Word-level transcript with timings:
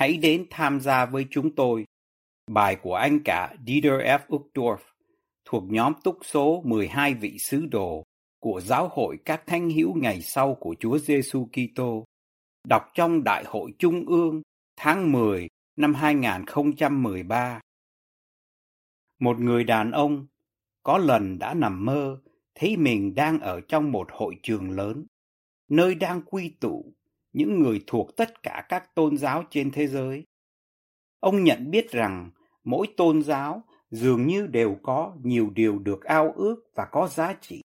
Hãy 0.00 0.16
đến 0.16 0.46
tham 0.50 0.80
gia 0.80 1.06
với 1.06 1.26
chúng 1.30 1.54
tôi. 1.54 1.84
Bài 2.50 2.76
của 2.82 2.94
anh 2.94 3.20
cả 3.24 3.54
Dieter 3.66 3.92
F. 3.92 4.18
Uchtdorf 4.28 4.76
thuộc 5.44 5.64
nhóm 5.66 5.92
túc 6.04 6.18
số 6.22 6.62
12 6.64 7.14
vị 7.14 7.38
sứ 7.38 7.66
đồ 7.66 8.04
của 8.38 8.60
Giáo 8.60 8.88
hội 8.92 9.18
các 9.24 9.42
thánh 9.46 9.70
hữu 9.70 9.94
ngày 9.94 10.22
sau 10.22 10.54
của 10.54 10.74
Chúa 10.80 10.98
Giêsu 10.98 11.48
Kitô, 11.52 12.04
đọc 12.68 12.82
trong 12.94 13.24
Đại 13.24 13.44
hội 13.46 13.72
Trung 13.78 14.04
ương 14.06 14.42
tháng 14.76 15.12
10 15.12 15.48
năm 15.76 15.94
2013. 15.94 17.60
Một 19.18 19.40
người 19.40 19.64
đàn 19.64 19.90
ông 19.90 20.26
có 20.82 20.98
lần 20.98 21.38
đã 21.38 21.54
nằm 21.54 21.84
mơ 21.84 22.20
thấy 22.54 22.76
mình 22.76 23.14
đang 23.14 23.40
ở 23.40 23.60
trong 23.60 23.92
một 23.92 24.08
hội 24.12 24.36
trường 24.42 24.70
lớn, 24.70 25.04
nơi 25.68 25.94
đang 25.94 26.22
quy 26.22 26.48
tụ 26.60 26.92
những 27.32 27.62
người 27.62 27.84
thuộc 27.86 28.16
tất 28.16 28.42
cả 28.42 28.66
các 28.68 28.94
tôn 28.94 29.16
giáo 29.16 29.44
trên 29.50 29.70
thế 29.70 29.86
giới. 29.86 30.24
Ông 31.20 31.44
nhận 31.44 31.70
biết 31.70 31.90
rằng 31.90 32.30
mỗi 32.64 32.86
tôn 32.96 33.22
giáo 33.22 33.62
dường 33.90 34.26
như 34.26 34.46
đều 34.46 34.76
có 34.82 35.16
nhiều 35.22 35.50
điều 35.54 35.78
được 35.78 36.04
ao 36.04 36.32
ước 36.32 36.56
và 36.74 36.88
có 36.92 37.08
giá 37.08 37.34
trị. 37.40 37.62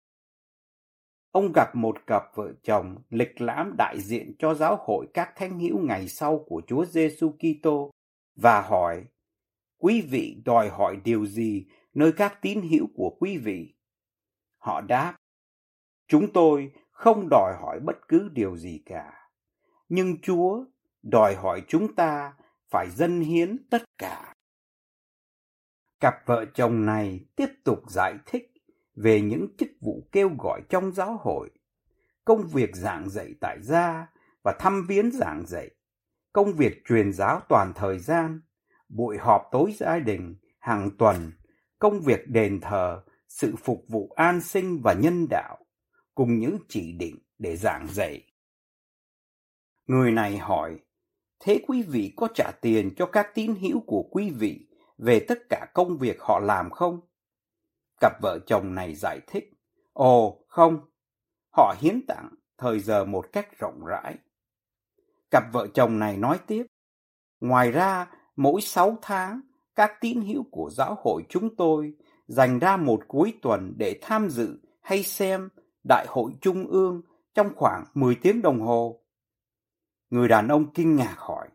Ông 1.30 1.52
gặp 1.54 1.74
một 1.74 2.06
cặp 2.06 2.22
vợ 2.34 2.52
chồng 2.62 2.96
lịch 3.10 3.40
lãm 3.40 3.74
đại 3.78 4.00
diện 4.00 4.34
cho 4.38 4.54
giáo 4.54 4.76
hội 4.80 5.06
các 5.14 5.32
thánh 5.36 5.58
hữu 5.58 5.78
ngày 5.78 6.08
sau 6.08 6.44
của 6.46 6.62
Chúa 6.66 6.84
Giêsu 6.84 7.32
Kitô 7.32 7.90
và 8.36 8.62
hỏi: 8.62 9.04
Quý 9.78 10.00
vị 10.00 10.42
đòi 10.44 10.68
hỏi 10.68 10.96
điều 11.04 11.26
gì 11.26 11.66
nơi 11.94 12.12
các 12.12 12.38
tín 12.42 12.60
hữu 12.70 12.86
của 12.94 13.16
quý 13.20 13.36
vị? 13.36 13.74
Họ 14.56 14.80
đáp: 14.80 15.16
Chúng 16.08 16.32
tôi 16.32 16.72
không 16.90 17.28
đòi 17.30 17.54
hỏi 17.60 17.80
bất 17.80 18.08
cứ 18.08 18.28
điều 18.32 18.56
gì 18.56 18.82
cả 18.86 19.21
nhưng 19.94 20.20
Chúa 20.20 20.64
đòi 21.02 21.34
hỏi 21.34 21.62
chúng 21.68 21.94
ta 21.94 22.32
phải 22.70 22.90
dâng 22.90 23.20
hiến 23.20 23.56
tất 23.70 23.82
cả. 23.98 24.34
Cặp 26.00 26.14
vợ 26.26 26.44
chồng 26.54 26.86
này 26.86 27.20
tiếp 27.36 27.48
tục 27.64 27.78
giải 27.90 28.14
thích 28.26 28.52
về 28.94 29.20
những 29.20 29.46
chức 29.58 29.68
vụ 29.80 30.08
kêu 30.12 30.30
gọi 30.38 30.62
trong 30.68 30.92
giáo 30.92 31.16
hội, 31.20 31.50
công 32.24 32.46
việc 32.46 32.76
giảng 32.76 33.10
dạy 33.10 33.34
tại 33.40 33.58
gia 33.62 34.06
và 34.42 34.56
thăm 34.58 34.86
viếng 34.88 35.10
giảng 35.10 35.44
dạy, 35.46 35.70
công 36.32 36.52
việc 36.52 36.82
truyền 36.88 37.12
giáo 37.12 37.40
toàn 37.48 37.72
thời 37.74 37.98
gian, 37.98 38.40
buổi 38.88 39.18
họp 39.18 39.42
tối 39.52 39.74
gia 39.78 39.98
đình 39.98 40.36
hàng 40.58 40.90
tuần, 40.98 41.32
công 41.78 42.00
việc 42.00 42.28
đền 42.28 42.60
thờ, 42.60 43.02
sự 43.28 43.54
phục 43.64 43.84
vụ 43.88 44.12
an 44.16 44.40
sinh 44.40 44.80
và 44.82 44.92
nhân 44.92 45.26
đạo, 45.30 45.58
cùng 46.14 46.38
những 46.38 46.58
chỉ 46.68 46.92
định 46.92 47.18
để 47.38 47.56
giảng 47.56 47.86
dạy. 47.90 48.31
Người 49.92 50.12
này 50.12 50.38
hỏi, 50.38 50.78
thế 51.40 51.64
quý 51.66 51.82
vị 51.82 52.12
có 52.16 52.28
trả 52.34 52.50
tiền 52.60 52.94
cho 52.96 53.06
các 53.06 53.34
tín 53.34 53.54
hữu 53.60 53.80
của 53.86 54.02
quý 54.10 54.30
vị 54.30 54.66
về 54.98 55.24
tất 55.28 55.38
cả 55.48 55.66
công 55.74 55.98
việc 55.98 56.20
họ 56.20 56.38
làm 56.38 56.70
không? 56.70 57.00
Cặp 58.00 58.12
vợ 58.22 58.38
chồng 58.46 58.74
này 58.74 58.94
giải 58.94 59.20
thích, 59.26 59.52
ồ 59.92 60.44
không, 60.48 60.80
họ 61.56 61.74
hiến 61.80 62.06
tặng 62.06 62.28
thời 62.58 62.80
giờ 62.80 63.04
một 63.04 63.26
cách 63.32 63.58
rộng 63.58 63.84
rãi. 63.86 64.14
Cặp 65.30 65.52
vợ 65.52 65.66
chồng 65.74 65.98
này 65.98 66.16
nói 66.16 66.38
tiếp, 66.46 66.66
ngoài 67.40 67.70
ra 67.70 68.10
mỗi 68.36 68.60
sáu 68.60 68.98
tháng 69.02 69.40
các 69.76 69.92
tín 70.00 70.20
hữu 70.20 70.44
của 70.50 70.70
giáo 70.72 70.96
hội 71.02 71.22
chúng 71.28 71.56
tôi 71.56 71.94
dành 72.26 72.58
ra 72.58 72.76
một 72.76 73.00
cuối 73.08 73.34
tuần 73.42 73.74
để 73.76 73.98
tham 74.02 74.30
dự 74.30 74.58
hay 74.80 75.02
xem 75.02 75.48
đại 75.88 76.06
hội 76.08 76.32
trung 76.40 76.66
ương 76.66 77.02
trong 77.34 77.52
khoảng 77.56 77.84
10 77.94 78.14
tiếng 78.14 78.42
đồng 78.42 78.60
hồ. 78.60 79.01
Người 80.12 80.28
đàn 80.28 80.48
ông 80.48 80.72
kinh 80.74 80.96
ngạc 80.96 81.14
hỏi, 81.18 81.48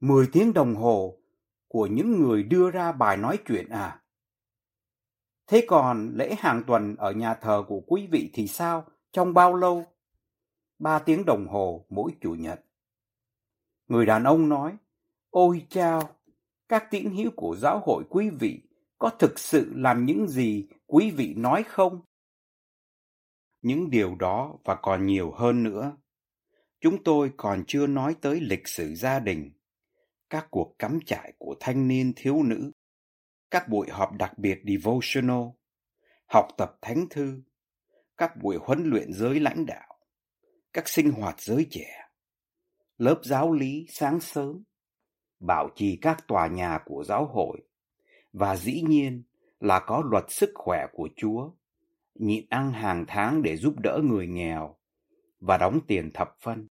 mười 0.00 0.28
tiếng 0.32 0.52
đồng 0.52 0.74
hồ 0.74 1.18
của 1.68 1.86
những 1.86 2.20
người 2.20 2.42
đưa 2.42 2.70
ra 2.70 2.92
bài 2.92 3.16
nói 3.16 3.38
chuyện 3.46 3.68
à? 3.68 4.02
Thế 5.46 5.64
còn 5.68 6.12
lễ 6.14 6.34
hàng 6.38 6.62
tuần 6.66 6.96
ở 6.96 7.12
nhà 7.12 7.34
thờ 7.34 7.64
của 7.68 7.80
quý 7.86 8.06
vị 8.10 8.30
thì 8.32 8.46
sao? 8.46 8.84
Trong 9.12 9.34
bao 9.34 9.54
lâu? 9.54 9.84
Ba 10.78 10.98
tiếng 10.98 11.24
đồng 11.24 11.46
hồ 11.48 11.86
mỗi 11.88 12.10
chủ 12.20 12.34
nhật. 12.34 12.64
Người 13.88 14.06
đàn 14.06 14.24
ông 14.24 14.48
nói, 14.48 14.76
ôi 15.30 15.66
chao, 15.70 16.02
các 16.68 16.86
tín 16.90 17.10
hữu 17.10 17.30
của 17.36 17.56
giáo 17.56 17.82
hội 17.86 18.04
quý 18.10 18.30
vị 18.30 18.62
có 18.98 19.10
thực 19.18 19.38
sự 19.38 19.72
làm 19.74 20.06
những 20.06 20.28
gì 20.28 20.68
quý 20.86 21.10
vị 21.10 21.34
nói 21.34 21.62
không? 21.62 22.00
Những 23.62 23.90
điều 23.90 24.14
đó 24.14 24.54
và 24.64 24.74
còn 24.74 25.06
nhiều 25.06 25.32
hơn 25.32 25.62
nữa 25.62 25.96
Chúng 26.86 27.02
tôi 27.02 27.32
còn 27.36 27.64
chưa 27.66 27.86
nói 27.86 28.16
tới 28.20 28.40
lịch 28.40 28.68
sử 28.68 28.94
gia 28.94 29.18
đình, 29.18 29.50
các 30.30 30.46
cuộc 30.50 30.74
cắm 30.78 30.98
trại 31.06 31.32
của 31.38 31.54
thanh 31.60 31.88
niên 31.88 32.12
thiếu 32.16 32.42
nữ, 32.42 32.72
các 33.50 33.68
buổi 33.68 33.88
họp 33.90 34.12
đặc 34.12 34.38
biệt 34.38 34.58
devotional, 34.64 35.42
học 36.26 36.48
tập 36.56 36.78
thánh 36.82 37.06
thư, 37.10 37.42
các 38.16 38.36
buổi 38.42 38.56
huấn 38.60 38.84
luyện 38.84 39.12
giới 39.12 39.40
lãnh 39.40 39.66
đạo, 39.66 39.98
các 40.72 40.88
sinh 40.88 41.10
hoạt 41.10 41.40
giới 41.40 41.66
trẻ, 41.70 42.08
lớp 42.98 43.20
giáo 43.22 43.52
lý 43.52 43.86
sáng 43.88 44.20
sớm, 44.20 44.62
bảo 45.40 45.68
trì 45.74 45.98
các 46.02 46.28
tòa 46.28 46.46
nhà 46.46 46.78
của 46.84 47.04
giáo 47.04 47.24
hội, 47.24 47.60
và 48.32 48.56
dĩ 48.56 48.82
nhiên 48.88 49.22
là 49.60 49.80
có 49.86 50.02
luật 50.10 50.24
sức 50.28 50.50
khỏe 50.54 50.86
của 50.92 51.08
Chúa, 51.16 51.50
nhịn 52.14 52.46
ăn 52.48 52.72
hàng 52.72 53.04
tháng 53.08 53.42
để 53.42 53.56
giúp 53.56 53.74
đỡ 53.78 54.00
người 54.02 54.26
nghèo 54.26 54.76
và 55.40 55.56
đóng 55.56 55.80
tiền 55.86 56.10
thập 56.14 56.36
phân. 56.40 56.66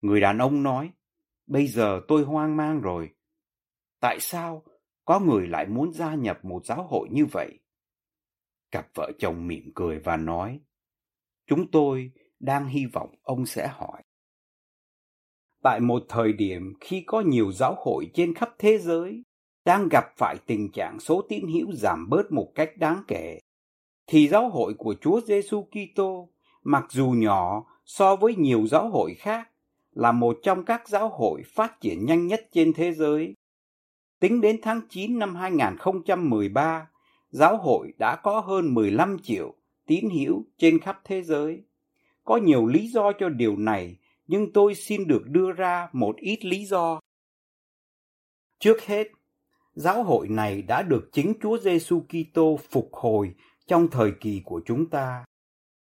Người 0.00 0.20
đàn 0.20 0.38
ông 0.38 0.62
nói, 0.62 0.90
bây 1.46 1.66
giờ 1.66 2.00
tôi 2.08 2.24
hoang 2.24 2.56
mang 2.56 2.80
rồi. 2.80 3.10
Tại 4.00 4.20
sao 4.20 4.64
có 5.04 5.20
người 5.20 5.46
lại 5.46 5.66
muốn 5.66 5.92
gia 5.92 6.14
nhập 6.14 6.44
một 6.44 6.66
giáo 6.66 6.82
hội 6.82 7.08
như 7.10 7.26
vậy? 7.26 7.58
Cặp 8.70 8.86
vợ 8.94 9.12
chồng 9.18 9.46
mỉm 9.46 9.72
cười 9.74 9.98
và 9.98 10.16
nói, 10.16 10.60
chúng 11.46 11.70
tôi 11.70 12.12
đang 12.40 12.66
hy 12.66 12.86
vọng 12.86 13.14
ông 13.22 13.46
sẽ 13.46 13.68
hỏi. 13.68 14.02
Tại 15.62 15.80
một 15.80 16.02
thời 16.08 16.32
điểm 16.32 16.72
khi 16.80 17.04
có 17.06 17.20
nhiều 17.20 17.52
giáo 17.52 17.74
hội 17.78 18.10
trên 18.14 18.34
khắp 18.34 18.50
thế 18.58 18.78
giới 18.78 19.24
đang 19.64 19.88
gặp 19.88 20.04
phải 20.16 20.36
tình 20.46 20.72
trạng 20.72 21.00
số 21.00 21.22
tín 21.28 21.46
hữu 21.54 21.72
giảm 21.72 22.08
bớt 22.08 22.32
một 22.32 22.52
cách 22.54 22.70
đáng 22.76 23.02
kể, 23.08 23.38
thì 24.06 24.28
giáo 24.28 24.48
hội 24.48 24.74
của 24.78 24.94
Chúa 25.00 25.20
Giêsu 25.20 25.62
Kitô, 25.62 26.28
mặc 26.62 26.84
dù 26.90 27.10
nhỏ 27.10 27.64
so 27.84 28.16
với 28.16 28.34
nhiều 28.34 28.66
giáo 28.66 28.88
hội 28.88 29.14
khác, 29.14 29.49
là 29.92 30.12
một 30.12 30.38
trong 30.42 30.64
các 30.64 30.88
giáo 30.88 31.08
hội 31.08 31.42
phát 31.46 31.80
triển 31.80 32.06
nhanh 32.06 32.26
nhất 32.26 32.48
trên 32.52 32.72
thế 32.72 32.92
giới. 32.92 33.34
Tính 34.20 34.40
đến 34.40 34.58
tháng 34.62 34.80
9 34.88 35.18
năm 35.18 35.34
2013, 35.34 36.90
giáo 37.30 37.56
hội 37.56 37.92
đã 37.98 38.16
có 38.16 38.40
hơn 38.40 38.74
15 38.74 39.16
triệu 39.22 39.54
tín 39.86 40.10
hữu 40.10 40.44
trên 40.58 40.78
khắp 40.78 41.00
thế 41.04 41.22
giới. 41.22 41.62
Có 42.24 42.36
nhiều 42.36 42.66
lý 42.66 42.88
do 42.88 43.12
cho 43.18 43.28
điều 43.28 43.56
này, 43.56 43.96
nhưng 44.26 44.52
tôi 44.52 44.74
xin 44.74 45.06
được 45.06 45.22
đưa 45.26 45.52
ra 45.52 45.88
một 45.92 46.16
ít 46.16 46.44
lý 46.44 46.64
do. 46.64 47.00
Trước 48.58 48.80
hết, 48.82 49.08
giáo 49.74 50.02
hội 50.02 50.28
này 50.28 50.62
đã 50.62 50.82
được 50.82 51.08
chính 51.12 51.32
Chúa 51.42 51.58
Giêsu 51.58 52.00
Kitô 52.00 52.58
phục 52.70 52.88
hồi 52.92 53.34
trong 53.66 53.88
thời 53.90 54.12
kỳ 54.20 54.42
của 54.44 54.60
chúng 54.66 54.90
ta. 54.90 55.24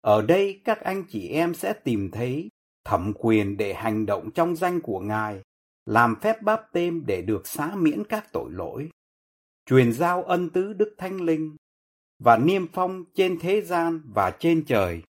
Ở 0.01 0.21
đây 0.21 0.61
các 0.65 0.81
anh 0.81 1.03
chị 1.09 1.27
em 1.27 1.53
sẽ 1.53 1.73
tìm 1.73 2.11
thấy 2.11 2.49
thẩm 2.89 3.13
quyền 3.19 3.57
để 3.57 3.73
hành 3.73 4.05
động 4.05 4.31
trong 4.31 4.55
danh 4.55 4.81
của 4.81 4.99
Ngài, 4.99 5.41
làm 5.85 6.15
phép 6.21 6.41
báp 6.41 6.61
têm 6.73 7.05
để 7.05 7.21
được 7.21 7.47
xá 7.47 7.75
miễn 7.75 8.03
các 8.09 8.33
tội 8.33 8.51
lỗi, 8.51 8.89
truyền 9.65 9.93
giao 9.93 10.23
ân 10.23 10.49
tứ 10.49 10.73
Đức 10.73 10.95
Thánh 10.97 11.21
Linh 11.21 11.55
và 12.19 12.37
niêm 12.37 12.67
phong 12.73 13.03
trên 13.13 13.39
thế 13.39 13.61
gian 13.61 14.01
và 14.05 14.31
trên 14.39 14.65
trời. 14.65 15.01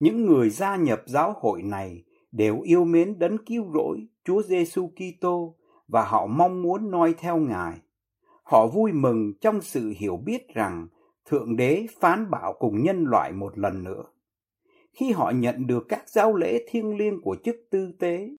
Những 0.00 0.26
người 0.26 0.50
gia 0.50 0.76
nhập 0.76 1.02
giáo 1.06 1.34
hội 1.40 1.62
này 1.62 2.04
đều 2.32 2.60
yêu 2.60 2.84
mến 2.84 3.18
đấng 3.18 3.44
cứu 3.44 3.72
rỗi 3.74 4.06
Chúa 4.24 4.42
Giêsu 4.42 4.90
Kitô 4.96 5.56
và 5.88 6.04
họ 6.04 6.26
mong 6.26 6.62
muốn 6.62 6.90
noi 6.90 7.14
theo 7.18 7.36
Ngài. 7.36 7.78
Họ 8.42 8.66
vui 8.66 8.92
mừng 8.92 9.32
trong 9.40 9.62
sự 9.62 9.94
hiểu 9.96 10.16
biết 10.16 10.54
rằng 10.54 10.88
Thượng 11.24 11.56
Đế 11.56 11.86
phán 12.00 12.30
bảo 12.30 12.52
cùng 12.58 12.82
nhân 12.82 13.04
loại 13.04 13.32
một 13.32 13.58
lần 13.58 13.84
nữa 13.84 14.02
khi 14.92 15.12
họ 15.12 15.32
nhận 15.34 15.66
được 15.66 15.86
các 15.88 16.08
giáo 16.08 16.34
lễ 16.34 16.64
thiêng 16.68 16.96
liêng 16.96 17.20
của 17.22 17.36
chức 17.44 17.56
tư 17.70 17.92
tế 17.98 18.30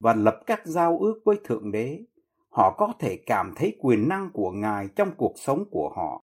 và 0.00 0.14
lập 0.14 0.40
các 0.46 0.66
giao 0.66 0.98
ước 0.98 1.20
với 1.24 1.36
Thượng 1.44 1.72
Đế, 1.72 2.04
họ 2.48 2.74
có 2.78 2.92
thể 2.98 3.18
cảm 3.26 3.52
thấy 3.56 3.76
quyền 3.80 4.08
năng 4.08 4.30
của 4.32 4.50
Ngài 4.50 4.88
trong 4.96 5.10
cuộc 5.16 5.32
sống 5.36 5.64
của 5.70 5.92
họ. 5.96 6.22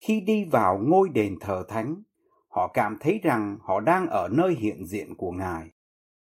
Khi 0.00 0.20
đi 0.20 0.44
vào 0.44 0.78
ngôi 0.78 1.08
đền 1.08 1.36
thờ 1.40 1.64
thánh, 1.68 2.02
họ 2.48 2.70
cảm 2.74 2.96
thấy 3.00 3.20
rằng 3.22 3.58
họ 3.60 3.80
đang 3.80 4.06
ở 4.06 4.28
nơi 4.32 4.54
hiện 4.54 4.86
diện 4.86 5.14
của 5.14 5.30
Ngài. 5.30 5.68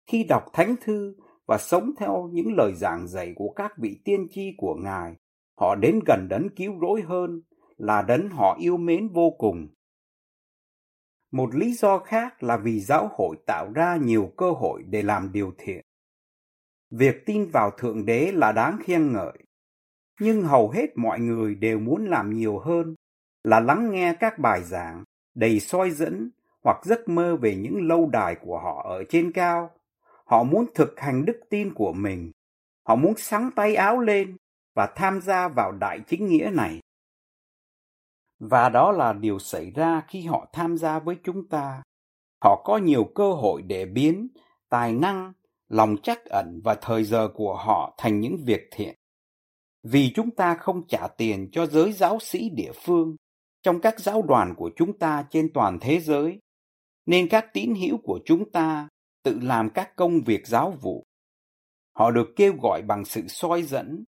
Khi 0.06 0.24
đọc 0.24 0.44
thánh 0.52 0.74
thư 0.80 1.16
và 1.46 1.58
sống 1.58 1.90
theo 1.98 2.28
những 2.32 2.54
lời 2.56 2.72
giảng 2.74 3.08
dạy 3.08 3.32
của 3.36 3.52
các 3.56 3.72
vị 3.78 4.00
tiên 4.04 4.26
tri 4.30 4.54
của 4.56 4.74
Ngài, 4.74 5.14
họ 5.60 5.74
đến 5.74 6.00
gần 6.06 6.26
đấng 6.28 6.48
cứu 6.56 6.72
rỗi 6.80 7.02
hơn 7.02 7.40
là 7.76 8.02
đấng 8.02 8.28
họ 8.28 8.56
yêu 8.60 8.76
mến 8.76 9.08
vô 9.08 9.30
cùng. 9.38 9.69
Một 11.36 11.54
lý 11.54 11.72
do 11.72 11.98
khác 11.98 12.42
là 12.42 12.56
vì 12.56 12.80
giáo 12.80 13.10
hội 13.12 13.36
tạo 13.46 13.72
ra 13.74 13.96
nhiều 13.96 14.32
cơ 14.36 14.50
hội 14.50 14.82
để 14.90 15.02
làm 15.02 15.32
điều 15.32 15.52
thiện. 15.58 15.80
Việc 16.90 17.26
tin 17.26 17.50
vào 17.52 17.70
Thượng 17.70 18.06
Đế 18.06 18.32
là 18.34 18.52
đáng 18.52 18.78
khen 18.84 19.12
ngợi, 19.12 19.38
nhưng 20.20 20.42
hầu 20.42 20.70
hết 20.70 20.86
mọi 20.98 21.20
người 21.20 21.54
đều 21.54 21.78
muốn 21.78 22.06
làm 22.06 22.30
nhiều 22.30 22.58
hơn 22.58 22.94
là 23.44 23.60
lắng 23.60 23.90
nghe 23.90 24.14
các 24.20 24.38
bài 24.38 24.62
giảng 24.62 25.04
đầy 25.34 25.60
soi 25.60 25.90
dẫn 25.90 26.30
hoặc 26.64 26.76
giấc 26.84 27.08
mơ 27.08 27.36
về 27.36 27.54
những 27.54 27.88
lâu 27.88 28.08
đài 28.12 28.34
của 28.34 28.58
họ 28.58 28.82
ở 28.88 29.04
trên 29.08 29.32
cao. 29.32 29.70
Họ 30.24 30.42
muốn 30.42 30.66
thực 30.74 31.00
hành 31.00 31.24
đức 31.24 31.40
tin 31.50 31.74
của 31.74 31.92
mình. 31.92 32.32
Họ 32.86 32.96
muốn 32.96 33.14
sáng 33.16 33.50
tay 33.56 33.74
áo 33.74 34.00
lên 34.00 34.36
và 34.74 34.92
tham 34.96 35.20
gia 35.20 35.48
vào 35.48 35.72
đại 35.72 36.00
chính 36.06 36.26
nghĩa 36.26 36.50
này. 36.54 36.80
Và 38.38 38.68
đó 38.68 38.92
là 38.92 39.12
điều 39.12 39.38
xảy 39.38 39.70
ra 39.70 40.02
khi 40.08 40.22
họ 40.22 40.48
tham 40.52 40.76
gia 40.76 40.98
với 40.98 41.16
chúng 41.24 41.48
ta. 41.48 41.82
Họ 42.44 42.62
có 42.64 42.78
nhiều 42.78 43.04
cơ 43.14 43.32
hội 43.32 43.62
để 43.62 43.84
biến 43.84 44.28
tài 44.68 44.92
năng, 44.92 45.32
lòng 45.68 45.96
chắc 46.02 46.24
ẩn 46.24 46.60
và 46.64 46.74
thời 46.74 47.04
giờ 47.04 47.28
của 47.34 47.56
họ 47.56 47.94
thành 47.98 48.20
những 48.20 48.36
việc 48.46 48.68
thiện. 48.70 48.94
Vì 49.82 50.12
chúng 50.14 50.30
ta 50.30 50.54
không 50.54 50.86
trả 50.86 51.08
tiền 51.08 51.48
cho 51.52 51.66
giới 51.66 51.92
giáo 51.92 52.18
sĩ 52.20 52.50
địa 52.50 52.72
phương 52.74 53.16
trong 53.62 53.80
các 53.80 54.00
giáo 54.00 54.22
đoàn 54.22 54.54
của 54.56 54.70
chúng 54.76 54.98
ta 54.98 55.26
trên 55.30 55.52
toàn 55.52 55.78
thế 55.80 56.00
giới, 56.00 56.38
nên 57.06 57.28
các 57.28 57.46
tín 57.52 57.74
hữu 57.74 57.98
của 58.02 58.20
chúng 58.24 58.50
ta 58.50 58.88
tự 59.22 59.38
làm 59.42 59.70
các 59.70 59.96
công 59.96 60.20
việc 60.20 60.46
giáo 60.46 60.70
vụ. 60.82 61.04
Họ 61.92 62.10
được 62.10 62.28
kêu 62.36 62.54
gọi 62.62 62.82
bằng 62.82 63.04
sự 63.04 63.28
soi 63.28 63.62
dẫn. 63.62 64.04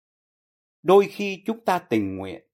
Đôi 0.83 1.07
khi 1.07 1.43
chúng 1.45 1.65
ta 1.65 1.79
tình 1.79 2.17
nguyện, 2.17 2.46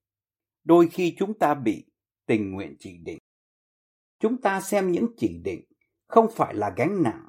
đôi 0.64 0.88
khi 0.92 1.14
chúng 1.18 1.38
ta 1.38 1.54
bị 1.54 1.84
tình 2.26 2.50
nguyện 2.50 2.76
chỉ 2.78 2.98
định. 2.98 3.18
Chúng 4.18 4.40
ta 4.40 4.60
xem 4.60 4.92
những 4.92 5.06
chỉ 5.16 5.40
định 5.44 5.64
không 6.06 6.26
phải 6.36 6.54
là 6.54 6.74
gánh 6.76 7.02
nặng, 7.02 7.28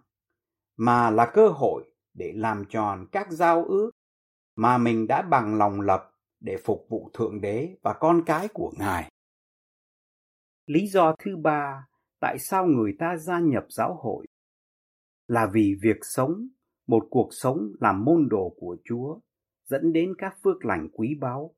mà 0.77 1.09
là 1.09 1.31
cơ 1.33 1.47
hội 1.47 1.91
để 2.13 2.31
làm 2.35 2.63
tròn 2.69 3.05
các 3.11 3.31
giao 3.31 3.65
ước 3.65 3.91
mà 4.55 4.77
mình 4.77 5.07
đã 5.07 5.21
bằng 5.21 5.55
lòng 5.55 5.81
lập 5.81 6.11
để 6.39 6.57
phục 6.63 6.85
vụ 6.89 7.09
Thượng 7.13 7.41
Đế 7.41 7.75
và 7.81 7.93
con 7.93 8.23
cái 8.25 8.47
của 8.47 8.71
Ngài. 8.77 9.11
Lý 10.65 10.87
do 10.87 11.15
thứ 11.19 11.37
ba 11.37 11.87
tại 12.19 12.39
sao 12.39 12.65
người 12.65 12.95
ta 12.99 13.17
gia 13.17 13.39
nhập 13.39 13.65
giáo 13.69 13.99
hội 14.01 14.25
là 15.27 15.49
vì 15.53 15.75
việc 15.81 15.97
sống 16.01 16.47
một 16.87 17.07
cuộc 17.09 17.29
sống 17.31 17.71
làm 17.79 18.05
môn 18.05 18.27
đồ 18.29 18.55
của 18.57 18.77
Chúa 18.85 19.19
dẫn 19.65 19.93
đến 19.93 20.13
các 20.17 20.37
phước 20.43 20.65
lành 20.65 20.89
quý 20.93 21.15
báu. 21.19 21.55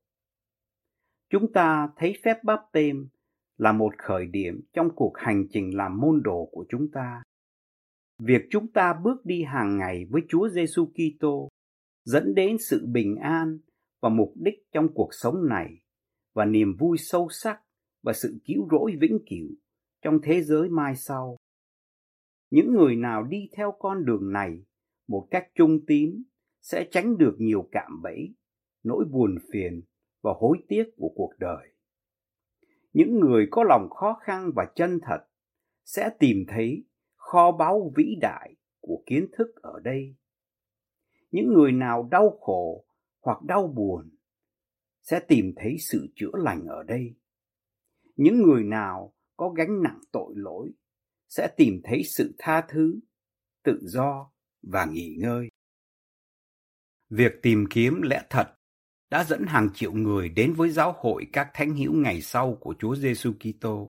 Chúng 1.30 1.52
ta 1.52 1.88
thấy 1.96 2.14
phép 2.24 2.44
báp 2.44 2.60
têm 2.72 3.08
là 3.56 3.72
một 3.72 3.92
khởi 3.98 4.26
điểm 4.26 4.60
trong 4.72 4.88
cuộc 4.96 5.12
hành 5.16 5.44
trình 5.50 5.76
làm 5.76 6.00
môn 6.00 6.22
đồ 6.24 6.48
của 6.52 6.64
chúng 6.68 6.90
ta. 6.92 7.22
Việc 8.18 8.42
chúng 8.50 8.72
ta 8.72 8.94
bước 9.02 9.24
đi 9.24 9.42
hàng 9.42 9.78
ngày 9.78 10.04
với 10.10 10.22
Chúa 10.28 10.48
Giêsu 10.48 10.86
Kitô 10.86 11.48
dẫn 12.04 12.34
đến 12.34 12.56
sự 12.70 12.86
bình 12.86 13.16
an 13.16 13.58
và 14.02 14.08
mục 14.08 14.32
đích 14.36 14.54
trong 14.72 14.88
cuộc 14.94 15.08
sống 15.10 15.48
này 15.48 15.80
và 16.34 16.44
niềm 16.44 16.76
vui 16.78 16.96
sâu 17.00 17.28
sắc 17.30 17.60
và 18.02 18.12
sự 18.12 18.38
cứu 18.44 18.68
rỗi 18.70 18.96
vĩnh 19.00 19.18
cửu 19.30 19.48
trong 20.02 20.18
thế 20.22 20.42
giới 20.42 20.68
mai 20.68 20.96
sau. 20.96 21.36
Những 22.50 22.74
người 22.74 22.96
nào 22.96 23.24
đi 23.24 23.48
theo 23.56 23.74
con 23.78 24.04
đường 24.04 24.32
này 24.32 24.64
một 25.08 25.28
cách 25.30 25.48
trung 25.54 25.86
tín 25.86 26.22
sẽ 26.62 26.88
tránh 26.90 27.18
được 27.18 27.34
nhiều 27.38 27.68
cạm 27.72 28.02
bẫy, 28.02 28.34
nỗi 28.82 29.04
buồn 29.10 29.34
phiền 29.52 29.82
và 30.22 30.32
hối 30.36 30.58
tiếc 30.68 30.84
của 30.96 31.12
cuộc 31.14 31.32
đời. 31.38 31.68
Những 32.92 33.20
người 33.20 33.48
có 33.50 33.64
lòng 33.64 33.88
khó 33.90 34.18
khăn 34.22 34.50
và 34.56 34.66
chân 34.74 34.98
thật 35.02 35.24
sẽ 35.84 36.10
tìm 36.18 36.44
thấy 36.48 36.84
kho 37.16 37.52
báu 37.52 37.92
vĩ 37.96 38.16
đại 38.20 38.54
của 38.80 39.02
kiến 39.06 39.26
thức 39.38 39.46
ở 39.62 39.80
đây. 39.84 40.16
Những 41.30 41.52
người 41.52 41.72
nào 41.72 42.08
đau 42.10 42.38
khổ 42.40 42.84
hoặc 43.20 43.42
đau 43.42 43.66
buồn 43.66 44.10
sẽ 45.02 45.20
tìm 45.28 45.52
thấy 45.56 45.76
sự 45.78 46.06
chữa 46.14 46.32
lành 46.34 46.66
ở 46.66 46.82
đây. 46.82 47.14
Những 48.16 48.42
người 48.42 48.64
nào 48.64 49.14
có 49.36 49.48
gánh 49.48 49.82
nặng 49.82 50.00
tội 50.12 50.32
lỗi 50.36 50.70
sẽ 51.28 51.54
tìm 51.56 51.80
thấy 51.84 52.02
sự 52.04 52.34
tha 52.38 52.66
thứ, 52.68 53.00
tự 53.62 53.78
do 53.82 54.32
và 54.62 54.84
nghỉ 54.84 55.16
ngơi. 55.18 55.48
Việc 57.10 57.32
tìm 57.42 57.64
kiếm 57.70 58.02
lẽ 58.02 58.22
thật 58.30 58.57
đã 59.10 59.24
dẫn 59.24 59.44
hàng 59.46 59.70
triệu 59.74 59.92
người 59.92 60.28
đến 60.28 60.54
với 60.54 60.70
giáo 60.70 60.94
hội 60.98 61.26
các 61.32 61.50
thánh 61.54 61.76
hữu 61.76 61.94
ngày 61.94 62.22
sau 62.22 62.54
của 62.60 62.74
Chúa 62.78 62.96
Giêsu 62.96 63.32
Kitô. 63.32 63.88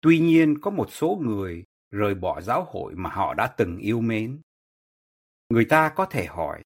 Tuy 0.00 0.18
nhiên 0.18 0.60
có 0.60 0.70
một 0.70 0.92
số 0.92 1.20
người 1.22 1.64
rời 1.90 2.14
bỏ 2.14 2.40
giáo 2.40 2.64
hội 2.64 2.94
mà 2.94 3.10
họ 3.10 3.34
đã 3.34 3.54
từng 3.56 3.78
yêu 3.78 4.00
mến. 4.00 4.40
Người 5.48 5.64
ta 5.64 5.92
có 5.96 6.06
thể 6.06 6.26
hỏi, 6.26 6.62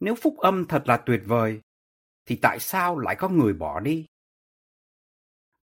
nếu 0.00 0.14
phúc 0.14 0.38
âm 0.38 0.66
thật 0.66 0.82
là 0.86 0.96
tuyệt 0.96 1.22
vời, 1.26 1.60
thì 2.26 2.38
tại 2.42 2.58
sao 2.60 2.98
lại 2.98 3.16
có 3.18 3.28
người 3.28 3.54
bỏ 3.54 3.80
đi? 3.80 4.06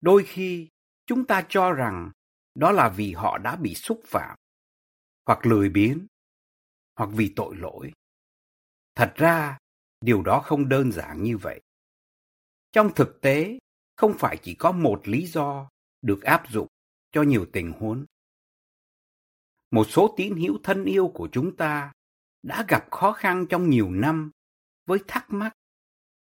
Đôi 0.02 0.24
khi 0.24 0.70
chúng 1.06 1.26
ta 1.26 1.46
cho 1.50 1.72
rằng 1.72 2.12
đó 2.56 2.72
là 2.72 2.90
vì 2.90 3.14
họ 3.14 3.38
đã 3.38 3.56
bị 3.56 3.76
xúc 3.76 4.02
phạm, 4.06 4.38
hoặc 5.26 5.46
lười 5.46 5.70
biếng, 5.70 6.08
hoặc 6.96 7.10
vì 7.14 7.34
tội 7.36 7.56
lỗi. 7.56 7.92
Thật 8.96 9.14
ra, 9.16 9.58
điều 10.02 10.22
đó 10.22 10.40
không 10.40 10.70
đơn 10.70 10.92
giản 10.92 11.24
như 11.24 11.38
vậy. 11.38 11.62
Trong 12.72 12.94
thực 12.96 13.22
tế, 13.22 13.60
không 13.96 14.14
phải 14.20 14.38
chỉ 14.38 14.56
có 14.56 14.72
một 14.72 15.02
lý 15.08 15.26
do 15.26 15.70
được 16.02 16.24
áp 16.24 16.44
dụng 16.50 16.68
cho 17.12 17.22
nhiều 17.22 17.46
tình 17.54 17.72
huống. 17.72 18.06
Một 19.72 19.88
số 19.90 20.14
tín 20.18 20.36
hữu 20.36 20.58
thân 20.64 20.86
yêu 20.86 21.12
của 21.14 21.30
chúng 21.32 21.56
ta 21.56 21.94
đã 22.44 22.66
gặp 22.68 22.92
khó 22.92 23.12
khăn 23.12 23.46
trong 23.50 23.70
nhiều 23.70 23.92
năm 23.92 24.32
với 24.86 25.00
thắc 25.08 25.26
mắc 25.30 25.54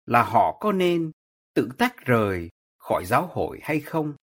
là 0.05 0.23
họ 0.23 0.57
có 0.61 0.71
nên 0.71 1.11
tự 1.53 1.69
tách 1.77 2.05
rời 2.05 2.49
khỏi 2.77 3.05
giáo 3.05 3.27
hội 3.27 3.59
hay 3.63 3.79
không? 3.79 4.13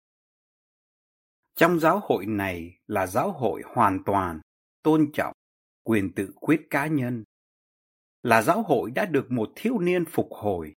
Trong 1.54 1.80
giáo 1.80 2.00
hội 2.02 2.26
này 2.26 2.78
là 2.86 3.06
giáo 3.06 3.32
hội 3.32 3.62
hoàn 3.66 4.04
toàn 4.04 4.40
tôn 4.82 5.10
trọng 5.12 5.34
quyền 5.84 6.12
tự 6.14 6.32
quyết 6.40 6.66
cá 6.70 6.86
nhân. 6.86 7.24
Là 8.22 8.42
giáo 8.42 8.62
hội 8.62 8.90
đã 8.90 9.06
được 9.06 9.30
một 9.30 9.52
thiếu 9.56 9.78
niên 9.78 10.04
phục 10.04 10.28
hồi, 10.30 10.74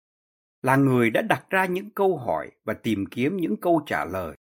là 0.62 0.76
người 0.76 1.10
đã 1.10 1.22
đặt 1.22 1.46
ra 1.50 1.66
những 1.66 1.90
câu 1.90 2.18
hỏi 2.18 2.50
và 2.64 2.74
tìm 2.74 3.04
kiếm 3.10 3.36
những 3.36 3.56
câu 3.56 3.82
trả 3.86 4.04
lời. 4.04 4.36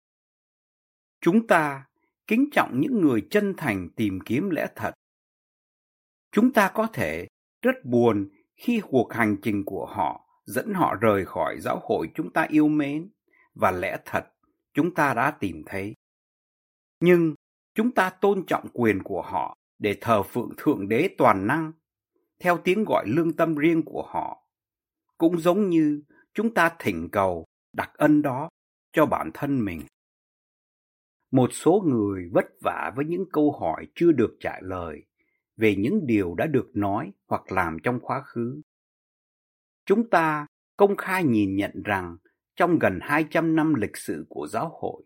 Chúng 1.20 1.46
ta 1.46 1.86
kính 2.26 2.48
trọng 2.52 2.80
những 2.80 3.00
người 3.00 3.26
chân 3.30 3.54
thành 3.56 3.88
tìm 3.96 4.18
kiếm 4.24 4.50
lẽ 4.50 4.66
thật. 4.76 4.92
Chúng 6.32 6.52
ta 6.52 6.70
có 6.74 6.86
thể 6.86 7.26
rất 7.62 7.84
buồn 7.84 8.28
khi 8.56 8.80
cuộc 8.88 9.12
hành 9.12 9.36
trình 9.42 9.64
của 9.64 9.86
họ 9.86 10.26
dẫn 10.44 10.74
họ 10.74 10.94
rời 10.94 11.24
khỏi 11.24 11.60
giáo 11.60 11.80
hội 11.82 12.10
chúng 12.14 12.32
ta 12.32 12.46
yêu 12.50 12.68
mến 12.68 13.10
và 13.54 13.70
lẽ 13.70 13.98
thật 14.04 14.24
chúng 14.74 14.94
ta 14.94 15.14
đã 15.14 15.30
tìm 15.30 15.62
thấy. 15.66 15.94
Nhưng 17.00 17.34
chúng 17.74 17.94
ta 17.94 18.10
tôn 18.10 18.46
trọng 18.46 18.68
quyền 18.72 19.02
của 19.02 19.22
họ 19.22 19.56
để 19.78 19.98
thờ 20.00 20.22
phượng 20.22 20.50
Thượng 20.56 20.88
Đế 20.88 21.08
toàn 21.18 21.46
năng, 21.46 21.72
theo 22.40 22.58
tiếng 22.64 22.84
gọi 22.84 23.04
lương 23.08 23.36
tâm 23.36 23.54
riêng 23.54 23.82
của 23.84 24.02
họ. 24.02 24.46
Cũng 25.18 25.38
giống 25.38 25.70
như 25.70 26.02
chúng 26.34 26.54
ta 26.54 26.76
thỉnh 26.78 27.08
cầu 27.12 27.44
đặc 27.72 27.90
ân 27.94 28.22
đó 28.22 28.48
cho 28.92 29.06
bản 29.06 29.30
thân 29.34 29.64
mình. 29.64 29.80
Một 31.30 31.52
số 31.52 31.82
người 31.86 32.28
vất 32.32 32.46
vả 32.60 32.92
với 32.96 33.04
những 33.04 33.24
câu 33.32 33.52
hỏi 33.52 33.86
chưa 33.94 34.12
được 34.12 34.36
trả 34.40 34.60
lời 34.60 35.04
về 35.56 35.74
những 35.76 36.06
điều 36.06 36.34
đã 36.34 36.46
được 36.46 36.70
nói 36.74 37.12
hoặc 37.28 37.52
làm 37.52 37.76
trong 37.82 38.00
quá 38.00 38.22
khứ. 38.22 38.60
Chúng 39.86 40.10
ta 40.10 40.46
công 40.76 40.96
khai 40.96 41.24
nhìn 41.24 41.56
nhận 41.56 41.82
rằng 41.84 42.16
trong 42.56 42.78
gần 42.78 42.98
200 43.02 43.56
năm 43.56 43.74
lịch 43.74 43.96
sử 43.96 44.26
của 44.28 44.46
giáo 44.46 44.78
hội, 44.80 45.02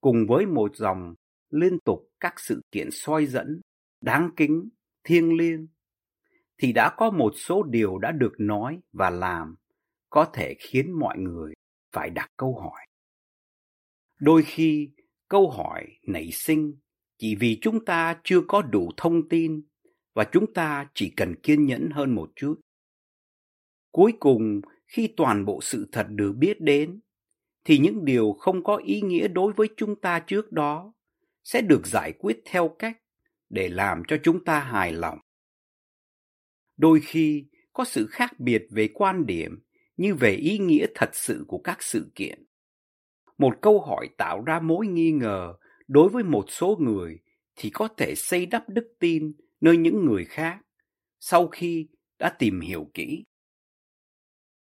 cùng 0.00 0.26
với 0.28 0.46
một 0.46 0.76
dòng 0.76 1.14
liên 1.50 1.78
tục 1.84 2.08
các 2.20 2.34
sự 2.36 2.62
kiện 2.70 2.88
soi 2.90 3.26
dẫn, 3.26 3.60
đáng 4.00 4.30
kính, 4.36 4.68
thiêng 5.04 5.36
liêng, 5.36 5.66
thì 6.62 6.72
đã 6.72 6.94
có 6.96 7.10
một 7.10 7.32
số 7.36 7.62
điều 7.62 7.98
đã 7.98 8.12
được 8.12 8.32
nói 8.38 8.80
và 8.92 9.10
làm 9.10 9.54
có 10.10 10.24
thể 10.32 10.54
khiến 10.58 10.92
mọi 10.98 11.18
người 11.18 11.52
phải 11.92 12.10
đặt 12.10 12.30
câu 12.36 12.58
hỏi. 12.60 12.86
Đôi 14.20 14.42
khi 14.42 14.90
câu 15.28 15.50
hỏi 15.50 15.86
nảy 16.06 16.30
sinh 16.32 16.74
chỉ 17.18 17.34
vì 17.34 17.58
chúng 17.60 17.84
ta 17.84 18.20
chưa 18.24 18.40
có 18.48 18.62
đủ 18.62 18.90
thông 18.96 19.28
tin 19.28 19.62
và 20.14 20.24
chúng 20.32 20.54
ta 20.54 20.90
chỉ 20.94 21.12
cần 21.16 21.34
kiên 21.42 21.66
nhẫn 21.66 21.90
hơn 21.92 22.14
một 22.14 22.30
chút. 22.36 22.60
Cuối 23.90 24.12
cùng, 24.20 24.60
khi 24.86 25.14
toàn 25.16 25.44
bộ 25.44 25.60
sự 25.62 25.88
thật 25.92 26.06
được 26.08 26.32
biết 26.32 26.60
đến, 26.60 27.00
thì 27.64 27.78
những 27.78 28.04
điều 28.04 28.32
không 28.32 28.64
có 28.64 28.76
ý 28.76 29.00
nghĩa 29.00 29.28
đối 29.28 29.52
với 29.52 29.68
chúng 29.76 30.00
ta 30.00 30.20
trước 30.26 30.52
đó 30.52 30.92
sẽ 31.44 31.60
được 31.60 31.86
giải 31.86 32.12
quyết 32.18 32.42
theo 32.44 32.68
cách 32.78 32.96
để 33.50 33.68
làm 33.68 34.02
cho 34.08 34.16
chúng 34.22 34.44
ta 34.44 34.60
hài 34.60 34.92
lòng. 34.92 35.18
Đôi 36.76 37.00
khi 37.00 37.46
có 37.72 37.84
sự 37.84 38.06
khác 38.06 38.40
biệt 38.40 38.66
về 38.70 38.88
quan 38.94 39.26
điểm 39.26 39.62
như 39.96 40.14
về 40.14 40.30
ý 40.30 40.58
nghĩa 40.58 40.86
thật 40.94 41.10
sự 41.12 41.44
của 41.48 41.58
các 41.58 41.82
sự 41.82 42.12
kiện. 42.14 42.44
Một 43.38 43.54
câu 43.60 43.80
hỏi 43.80 44.08
tạo 44.18 44.42
ra 44.44 44.60
mối 44.60 44.86
nghi 44.86 45.12
ngờ 45.12 45.54
đối 45.88 46.08
với 46.08 46.24
một 46.24 46.44
số 46.48 46.76
người 46.80 47.18
thì 47.56 47.70
có 47.70 47.88
thể 47.96 48.14
xây 48.16 48.46
đắp 48.46 48.68
đức 48.68 48.94
tin 48.98 49.32
nơi 49.60 49.76
những 49.76 50.04
người 50.04 50.24
khác 50.24 50.58
sau 51.20 51.48
khi 51.48 51.88
đã 52.18 52.34
tìm 52.38 52.60
hiểu 52.60 52.90
kỹ. 52.94 53.24